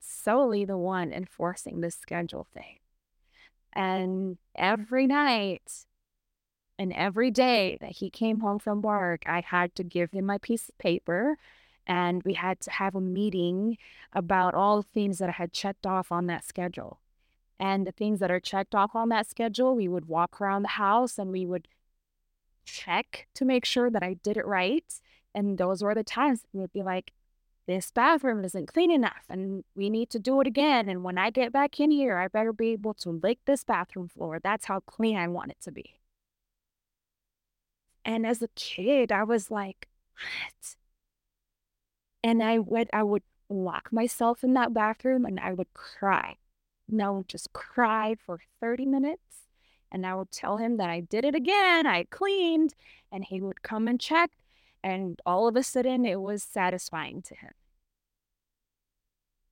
solely 0.00 0.64
the 0.64 0.78
one 0.78 1.12
enforcing 1.12 1.80
the 1.80 1.90
schedule 1.90 2.46
thing. 2.52 2.78
And 3.72 4.38
every 4.56 5.06
night 5.06 5.84
and 6.78 6.92
every 6.92 7.30
day 7.30 7.78
that 7.80 7.92
he 7.92 8.10
came 8.10 8.40
home 8.40 8.58
from 8.58 8.82
work, 8.82 9.22
I 9.26 9.40
had 9.40 9.74
to 9.76 9.84
give 9.84 10.12
him 10.12 10.26
my 10.26 10.38
piece 10.38 10.68
of 10.68 10.78
paper 10.78 11.36
and 11.86 12.22
we 12.22 12.34
had 12.34 12.60
to 12.60 12.70
have 12.70 12.94
a 12.94 13.00
meeting 13.00 13.78
about 14.12 14.54
all 14.54 14.76
the 14.82 14.88
things 14.88 15.18
that 15.18 15.30
I 15.30 15.32
had 15.32 15.52
checked 15.52 15.86
off 15.86 16.12
on 16.12 16.26
that 16.26 16.44
schedule. 16.44 17.00
And 17.58 17.86
the 17.86 17.92
things 17.92 18.20
that 18.20 18.30
are 18.30 18.40
checked 18.40 18.74
off 18.74 18.94
on 18.94 19.08
that 19.08 19.28
schedule, 19.28 19.74
we 19.74 19.88
would 19.88 20.06
walk 20.06 20.40
around 20.40 20.62
the 20.62 20.68
house 20.68 21.18
and 21.18 21.32
we 21.32 21.46
would 21.46 21.66
check 22.64 23.26
to 23.34 23.44
make 23.44 23.64
sure 23.64 23.90
that 23.90 24.02
I 24.02 24.14
did 24.14 24.36
it 24.36 24.46
right. 24.46 24.84
And 25.38 25.56
those 25.56 25.84
were 25.84 25.94
the 25.94 26.02
times 26.02 26.42
we 26.52 26.58
would 26.58 26.72
be 26.72 26.82
like, 26.82 27.12
this 27.68 27.92
bathroom 27.92 28.44
isn't 28.44 28.66
clean 28.66 28.90
enough 28.90 29.24
and 29.28 29.62
we 29.76 29.88
need 29.88 30.10
to 30.10 30.18
do 30.18 30.40
it 30.40 30.48
again. 30.48 30.88
And 30.88 31.04
when 31.04 31.16
I 31.16 31.30
get 31.30 31.52
back 31.52 31.78
in 31.78 31.92
here, 31.92 32.18
I 32.18 32.26
better 32.26 32.52
be 32.52 32.70
able 32.70 32.94
to 32.94 33.10
lick 33.10 33.38
this 33.44 33.62
bathroom 33.62 34.08
floor. 34.08 34.40
That's 34.42 34.64
how 34.64 34.80
clean 34.80 35.16
I 35.16 35.28
want 35.28 35.52
it 35.52 35.58
to 35.62 35.70
be. 35.70 35.94
And 38.04 38.26
as 38.26 38.42
a 38.42 38.48
kid, 38.56 39.12
I 39.12 39.22
was 39.22 39.48
like, 39.48 39.86
what? 40.14 40.74
And 42.24 42.42
I 42.42 42.58
would 42.58 42.90
I 42.92 43.04
would 43.04 43.22
lock 43.48 43.92
myself 43.92 44.42
in 44.42 44.54
that 44.54 44.74
bathroom 44.74 45.24
and 45.24 45.38
I 45.38 45.52
would 45.52 45.72
cry. 45.72 46.34
And 46.90 47.00
I 47.00 47.10
would 47.10 47.28
just 47.28 47.52
cry 47.52 48.16
for 48.26 48.40
30 48.60 48.86
minutes. 48.86 49.46
And 49.92 50.04
I 50.04 50.16
would 50.16 50.32
tell 50.32 50.56
him 50.56 50.78
that 50.78 50.90
I 50.90 50.98
did 50.98 51.24
it 51.24 51.36
again, 51.36 51.86
I 51.86 52.04
cleaned, 52.10 52.74
and 53.12 53.24
he 53.24 53.40
would 53.40 53.62
come 53.62 53.86
and 53.86 54.00
check. 54.00 54.32
And 54.82 55.20
all 55.26 55.48
of 55.48 55.56
a 55.56 55.62
sudden, 55.62 56.04
it 56.04 56.20
was 56.20 56.42
satisfying 56.42 57.22
to 57.22 57.34
him. 57.34 57.52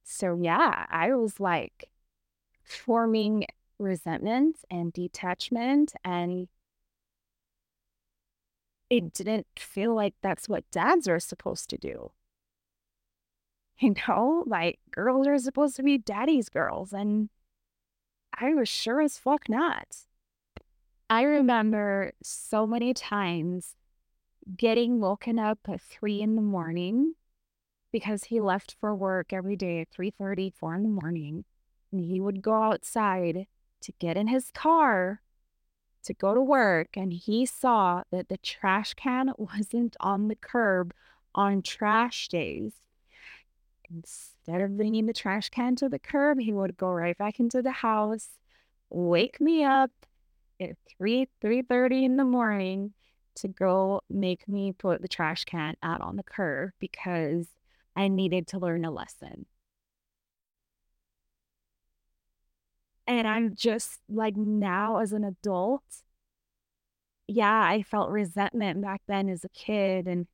So, 0.04 0.38
yeah, 0.40 0.86
I 0.88 1.14
was 1.14 1.40
like 1.40 1.90
forming 2.62 3.46
resentment 3.78 4.58
and 4.70 4.92
detachment. 4.92 5.94
And 6.04 6.48
it 8.88 9.12
didn't 9.12 9.46
feel 9.58 9.94
like 9.94 10.14
that's 10.22 10.48
what 10.48 10.70
dads 10.70 11.08
are 11.08 11.20
supposed 11.20 11.68
to 11.70 11.78
do. 11.78 12.12
You 13.78 13.94
know, 14.08 14.44
like 14.46 14.78
girls 14.90 15.26
are 15.26 15.38
supposed 15.38 15.76
to 15.76 15.82
be 15.82 15.98
daddy's 15.98 16.48
girls, 16.48 16.94
and 16.94 17.28
I 18.32 18.54
was 18.54 18.70
sure 18.70 19.02
as 19.02 19.18
fuck 19.18 19.50
not. 19.50 19.98
I 21.10 21.22
remember 21.22 22.12
so 22.22 22.66
many 22.66 22.94
times 22.94 23.74
getting 24.54 25.00
woken 25.00 25.38
up 25.38 25.59
at 25.68 25.80
three 25.80 26.20
in 26.20 26.37
the 26.37 26.42
morning 26.42 27.14
because 27.92 28.24
he 28.24 28.40
left 28.40 28.76
for 28.78 28.94
work 28.94 29.32
every 29.32 29.56
day 29.56 29.80
at 29.80 29.88
3 29.90 30.11
30, 30.11 30.52
4 30.59 30.74
in 30.74 30.82
the 30.82 30.88
morning. 30.88 31.44
And 31.90 32.00
he 32.00 32.20
would 32.20 32.42
go 32.42 32.62
outside 32.62 33.46
to 33.80 33.92
get 33.98 34.16
in 34.16 34.28
his 34.28 34.50
car 34.50 35.22
to 36.04 36.14
go 36.14 36.35
to 36.35 36.40
work. 36.40 36.96
And 36.96 37.12
he 37.12 37.46
saw 37.46 38.02
that 38.11 38.28
the 38.28 38.38
trash 38.38 38.94
can 38.94 39.32
wasn't 39.38 39.96
on 40.00 40.28
the 40.28 40.37
curb 40.37 40.92
on 41.35 41.62
trash 41.62 42.28
days. 42.28 42.74
Instead 43.90 44.61
of 44.61 44.76
bringing 44.76 45.06
the 45.06 45.12
trash 45.12 45.48
can 45.48 45.76
to 45.76 45.88
the 45.88 45.98
curb, 45.98 46.40
he 46.40 46.52
would 46.52 46.76
go 46.76 46.88
right 46.88 47.16
back 47.16 47.38
into 47.38 47.62
the 47.62 47.70
house, 47.70 48.30
wake 48.90 49.40
me 49.40 49.64
up 49.64 49.92
at 50.61 50.76
3 50.98 51.28
3:30 51.42 52.04
in 52.04 52.16
the 52.16 52.24
morning 52.24 52.92
to 53.37 53.49
go 53.49 54.03
make 54.11 54.49
me 54.49 54.72
put 54.72 55.03
the 55.03 55.09
trash 55.09 55.44
can 55.44 55.77
out 55.83 56.01
on 56.01 56.16
the 56.16 56.22
curb 56.22 56.72
because 56.79 57.49
I 57.94 58.09
needed 58.09 58.46
to 58.49 58.59
learn 58.59 58.85
a 58.85 58.90
lesson. 58.90 59.46
And 63.07 63.27
I'm 63.27 63.55
just 63.55 64.01
like 64.09 64.37
now 64.37 64.99
as 64.99 65.12
an 65.12 65.25
adult, 65.25 66.03
yeah, 67.29 67.62
I 67.62 67.83
felt 67.83 68.11
resentment 68.11 68.83
back 68.83 69.03
then 69.07 69.29
as 69.29 69.44
a 69.44 69.49
kid 69.49 70.07
and 70.07 70.27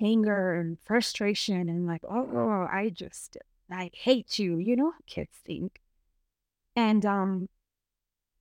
anger 0.00 0.54
and 0.54 0.78
frustration 0.84 1.68
and 1.68 1.86
like, 1.86 2.02
oh, 2.08 2.66
I 2.70 2.90
just, 2.90 3.36
I 3.70 3.90
hate 3.94 4.38
you. 4.38 4.58
You 4.58 4.76
know 4.76 4.90
how 4.92 4.98
kids 5.06 5.38
think. 5.44 5.80
And 6.76 7.04
um, 7.04 7.48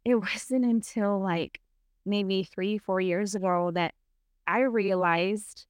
it 0.06 0.16
wasn't 0.22 0.66
until 0.66 1.20
like 1.20 1.62
maybe 2.06 2.44
three, 2.44 2.78
four 2.78 3.02
years 3.02 3.36
ago 3.36 3.72
that 3.72 3.94
I 4.50 4.62
realized 4.62 5.68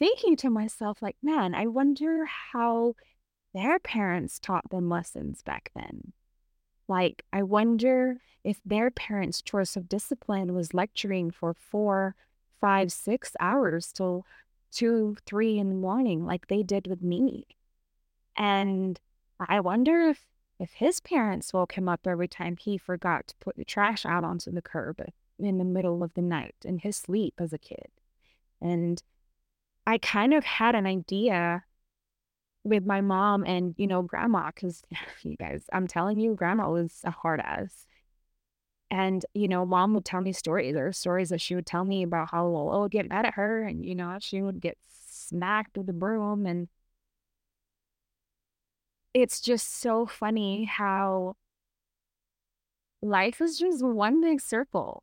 thinking 0.00 0.34
to 0.38 0.50
myself, 0.50 1.00
like, 1.00 1.16
man, 1.22 1.54
I 1.54 1.66
wonder 1.66 2.24
how 2.24 2.94
their 3.54 3.78
parents 3.78 4.40
taught 4.40 4.68
them 4.70 4.88
lessons 4.88 5.40
back 5.42 5.70
then. 5.76 6.12
Like, 6.88 7.24
I 7.32 7.44
wonder 7.44 8.16
if 8.42 8.60
their 8.64 8.90
parents' 8.90 9.42
choice 9.42 9.76
of 9.76 9.88
discipline 9.88 10.54
was 10.54 10.74
lecturing 10.74 11.30
for 11.30 11.54
four, 11.54 12.16
five, 12.60 12.90
six 12.90 13.36
hours 13.38 13.92
till 13.92 14.26
two, 14.72 15.16
three 15.24 15.56
in 15.56 15.68
the 15.68 15.76
morning, 15.76 16.26
like 16.26 16.48
they 16.48 16.64
did 16.64 16.88
with 16.88 17.02
me. 17.02 17.46
And 18.36 18.98
I 19.38 19.60
wonder 19.60 20.08
if 20.08 20.24
if 20.58 20.72
his 20.72 20.98
parents 20.98 21.52
woke 21.52 21.74
him 21.74 21.88
up 21.88 22.04
every 22.04 22.26
time 22.26 22.56
he 22.56 22.76
forgot 22.76 23.28
to 23.28 23.36
put 23.36 23.56
the 23.56 23.64
trash 23.64 24.04
out 24.04 24.24
onto 24.24 24.50
the 24.50 24.60
curb 24.60 25.00
in 25.38 25.58
the 25.58 25.64
middle 25.64 26.02
of 26.02 26.14
the 26.14 26.22
night 26.22 26.56
in 26.64 26.78
his 26.78 26.96
sleep 26.96 27.34
as 27.38 27.52
a 27.52 27.58
kid. 27.58 27.88
And 28.60 29.02
I 29.86 29.98
kind 29.98 30.34
of 30.34 30.44
had 30.44 30.74
an 30.74 30.86
idea 30.86 31.64
with 32.64 32.84
my 32.84 33.00
mom 33.00 33.44
and, 33.44 33.74
you 33.78 33.86
know, 33.86 34.02
grandma, 34.02 34.50
because 34.54 34.82
you 35.22 35.36
guys, 35.36 35.64
I'm 35.72 35.86
telling 35.86 36.18
you, 36.18 36.34
grandma 36.34 36.70
was 36.70 37.00
a 37.04 37.10
hard 37.10 37.40
ass. 37.40 37.86
And, 38.90 39.24
you 39.34 39.48
know, 39.48 39.66
mom 39.66 39.94
would 39.94 40.04
tell 40.04 40.20
me 40.20 40.32
stories. 40.32 40.74
There 40.74 40.86
are 40.86 40.92
stories 40.92 41.28
that 41.28 41.40
she 41.40 41.54
would 41.54 41.66
tell 41.66 41.84
me 41.84 42.02
about 42.02 42.30
how 42.30 42.46
Lola 42.46 42.80
would 42.80 42.90
get 42.90 43.08
mad 43.08 43.26
at 43.26 43.34
her 43.34 43.62
and, 43.62 43.84
you 43.84 43.94
know, 43.94 44.16
she 44.20 44.40
would 44.42 44.60
get 44.60 44.78
smacked 44.88 45.76
with 45.76 45.88
a 45.90 45.92
broom. 45.92 46.46
And 46.46 46.68
it's 49.12 49.40
just 49.40 49.78
so 49.80 50.06
funny 50.06 50.64
how 50.64 51.36
life 53.02 53.40
is 53.40 53.58
just 53.58 53.84
one 53.84 54.20
big 54.20 54.40
circle. 54.40 55.02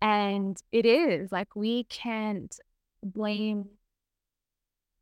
And 0.00 0.60
it 0.72 0.86
is 0.86 1.30
like 1.30 1.54
we 1.54 1.84
can't 1.84 2.58
blame 3.02 3.68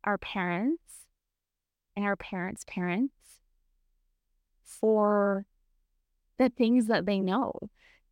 our 0.03 0.17
parents 0.17 1.05
and 1.95 2.05
our 2.05 2.15
parents' 2.15 2.65
parents 2.67 3.13
for 4.63 5.45
the 6.37 6.49
things 6.49 6.87
that 6.87 7.05
they 7.05 7.19
know. 7.19 7.53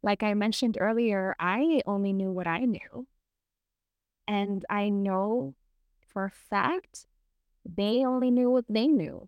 Like 0.03 0.23
I 0.23 0.33
mentioned 0.33 0.77
earlier, 0.79 1.35
I 1.39 1.81
only 1.85 2.13
knew 2.13 2.31
what 2.31 2.47
I 2.47 2.59
knew. 2.59 3.07
And 4.27 4.65
I 4.69 4.89
know 4.89 5.55
for 6.07 6.25
a 6.25 6.31
fact 6.31 7.07
they 7.65 8.05
only 8.05 8.31
knew 8.31 8.49
what 8.49 8.65
they 8.69 8.87
knew. 8.87 9.27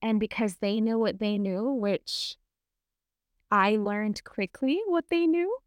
And 0.00 0.18
because 0.18 0.56
they 0.56 0.80
knew 0.80 0.98
what 0.98 1.18
they 1.18 1.38
knew, 1.38 1.70
which 1.70 2.36
I 3.50 3.76
learned 3.76 4.24
quickly 4.24 4.80
what 4.86 5.08
they 5.08 5.26
knew, 5.26 5.58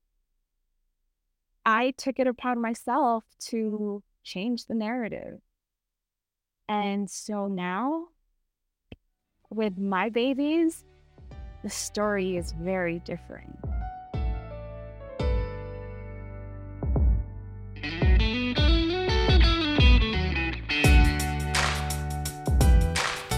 I 1.66 1.92
took 1.98 2.20
it 2.20 2.28
upon 2.28 2.62
myself 2.62 3.24
to 3.48 4.04
change 4.24 4.66
the 4.66 4.76
narrative. 4.76 5.40
And 6.68 7.10
so 7.10 7.48
now, 7.48 8.08
with 9.50 9.78
my 9.78 10.10
babies, 10.10 10.84
the 11.64 11.70
story 11.70 12.38
is 12.38 12.52
very 12.52 13.00
different. 13.00 13.58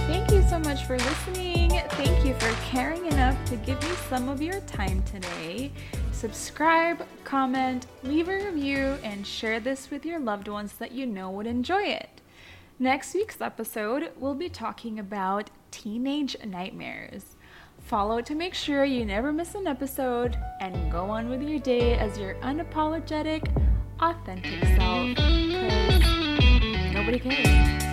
Thank 0.07 0.32
you 0.32 0.41
so 0.49 0.59
much 0.59 0.84
for 0.86 0.97
listening. 0.97 1.69
Thank 1.91 2.25
you 2.25 2.34
for 2.34 2.53
caring 2.65 3.05
enough 3.05 3.38
to 3.49 3.55
give 3.57 3.82
me 3.82 3.89
some 4.09 4.28
of 4.28 4.41
your 4.41 4.59
time 4.61 5.01
today. 5.03 5.71
Subscribe, 6.18 7.05
comment, 7.26 7.86
leave 8.01 8.28
a 8.28 8.43
review, 8.43 8.97
and 9.03 9.26
share 9.26 9.59
this 9.59 9.91
with 9.91 10.03
your 10.03 10.18
loved 10.20 10.47
ones 10.47 10.74
that 10.74 10.91
you 10.91 11.05
know 11.05 11.30
would 11.30 11.45
enjoy 11.45 11.84
it. 11.84 12.22
Next 12.80 13.13
week's 13.13 13.39
episode, 13.39 14.09
we'll 14.18 14.34
be 14.34 14.49
talking 14.49 14.97
about 14.97 15.51
teenage 15.70 16.36
nightmares. 16.43 17.36
Follow 17.82 18.20
to 18.22 18.34
make 18.34 18.55
sure 18.55 18.84
you 18.84 19.05
never 19.05 19.32
miss 19.32 19.53
an 19.53 19.68
episode 19.68 20.36
and 20.59 20.91
go 20.91 21.03
on 21.03 21.30
with 21.30 21.43
your 21.43 21.59
day 21.59 21.99
as 21.99 22.18
your 22.18 22.34
unapologetic, 22.41 23.47
authentic 23.99 24.63
self. 24.76 25.09
Because 25.09 26.93
nobody 26.95 27.20
cares. 27.20 27.87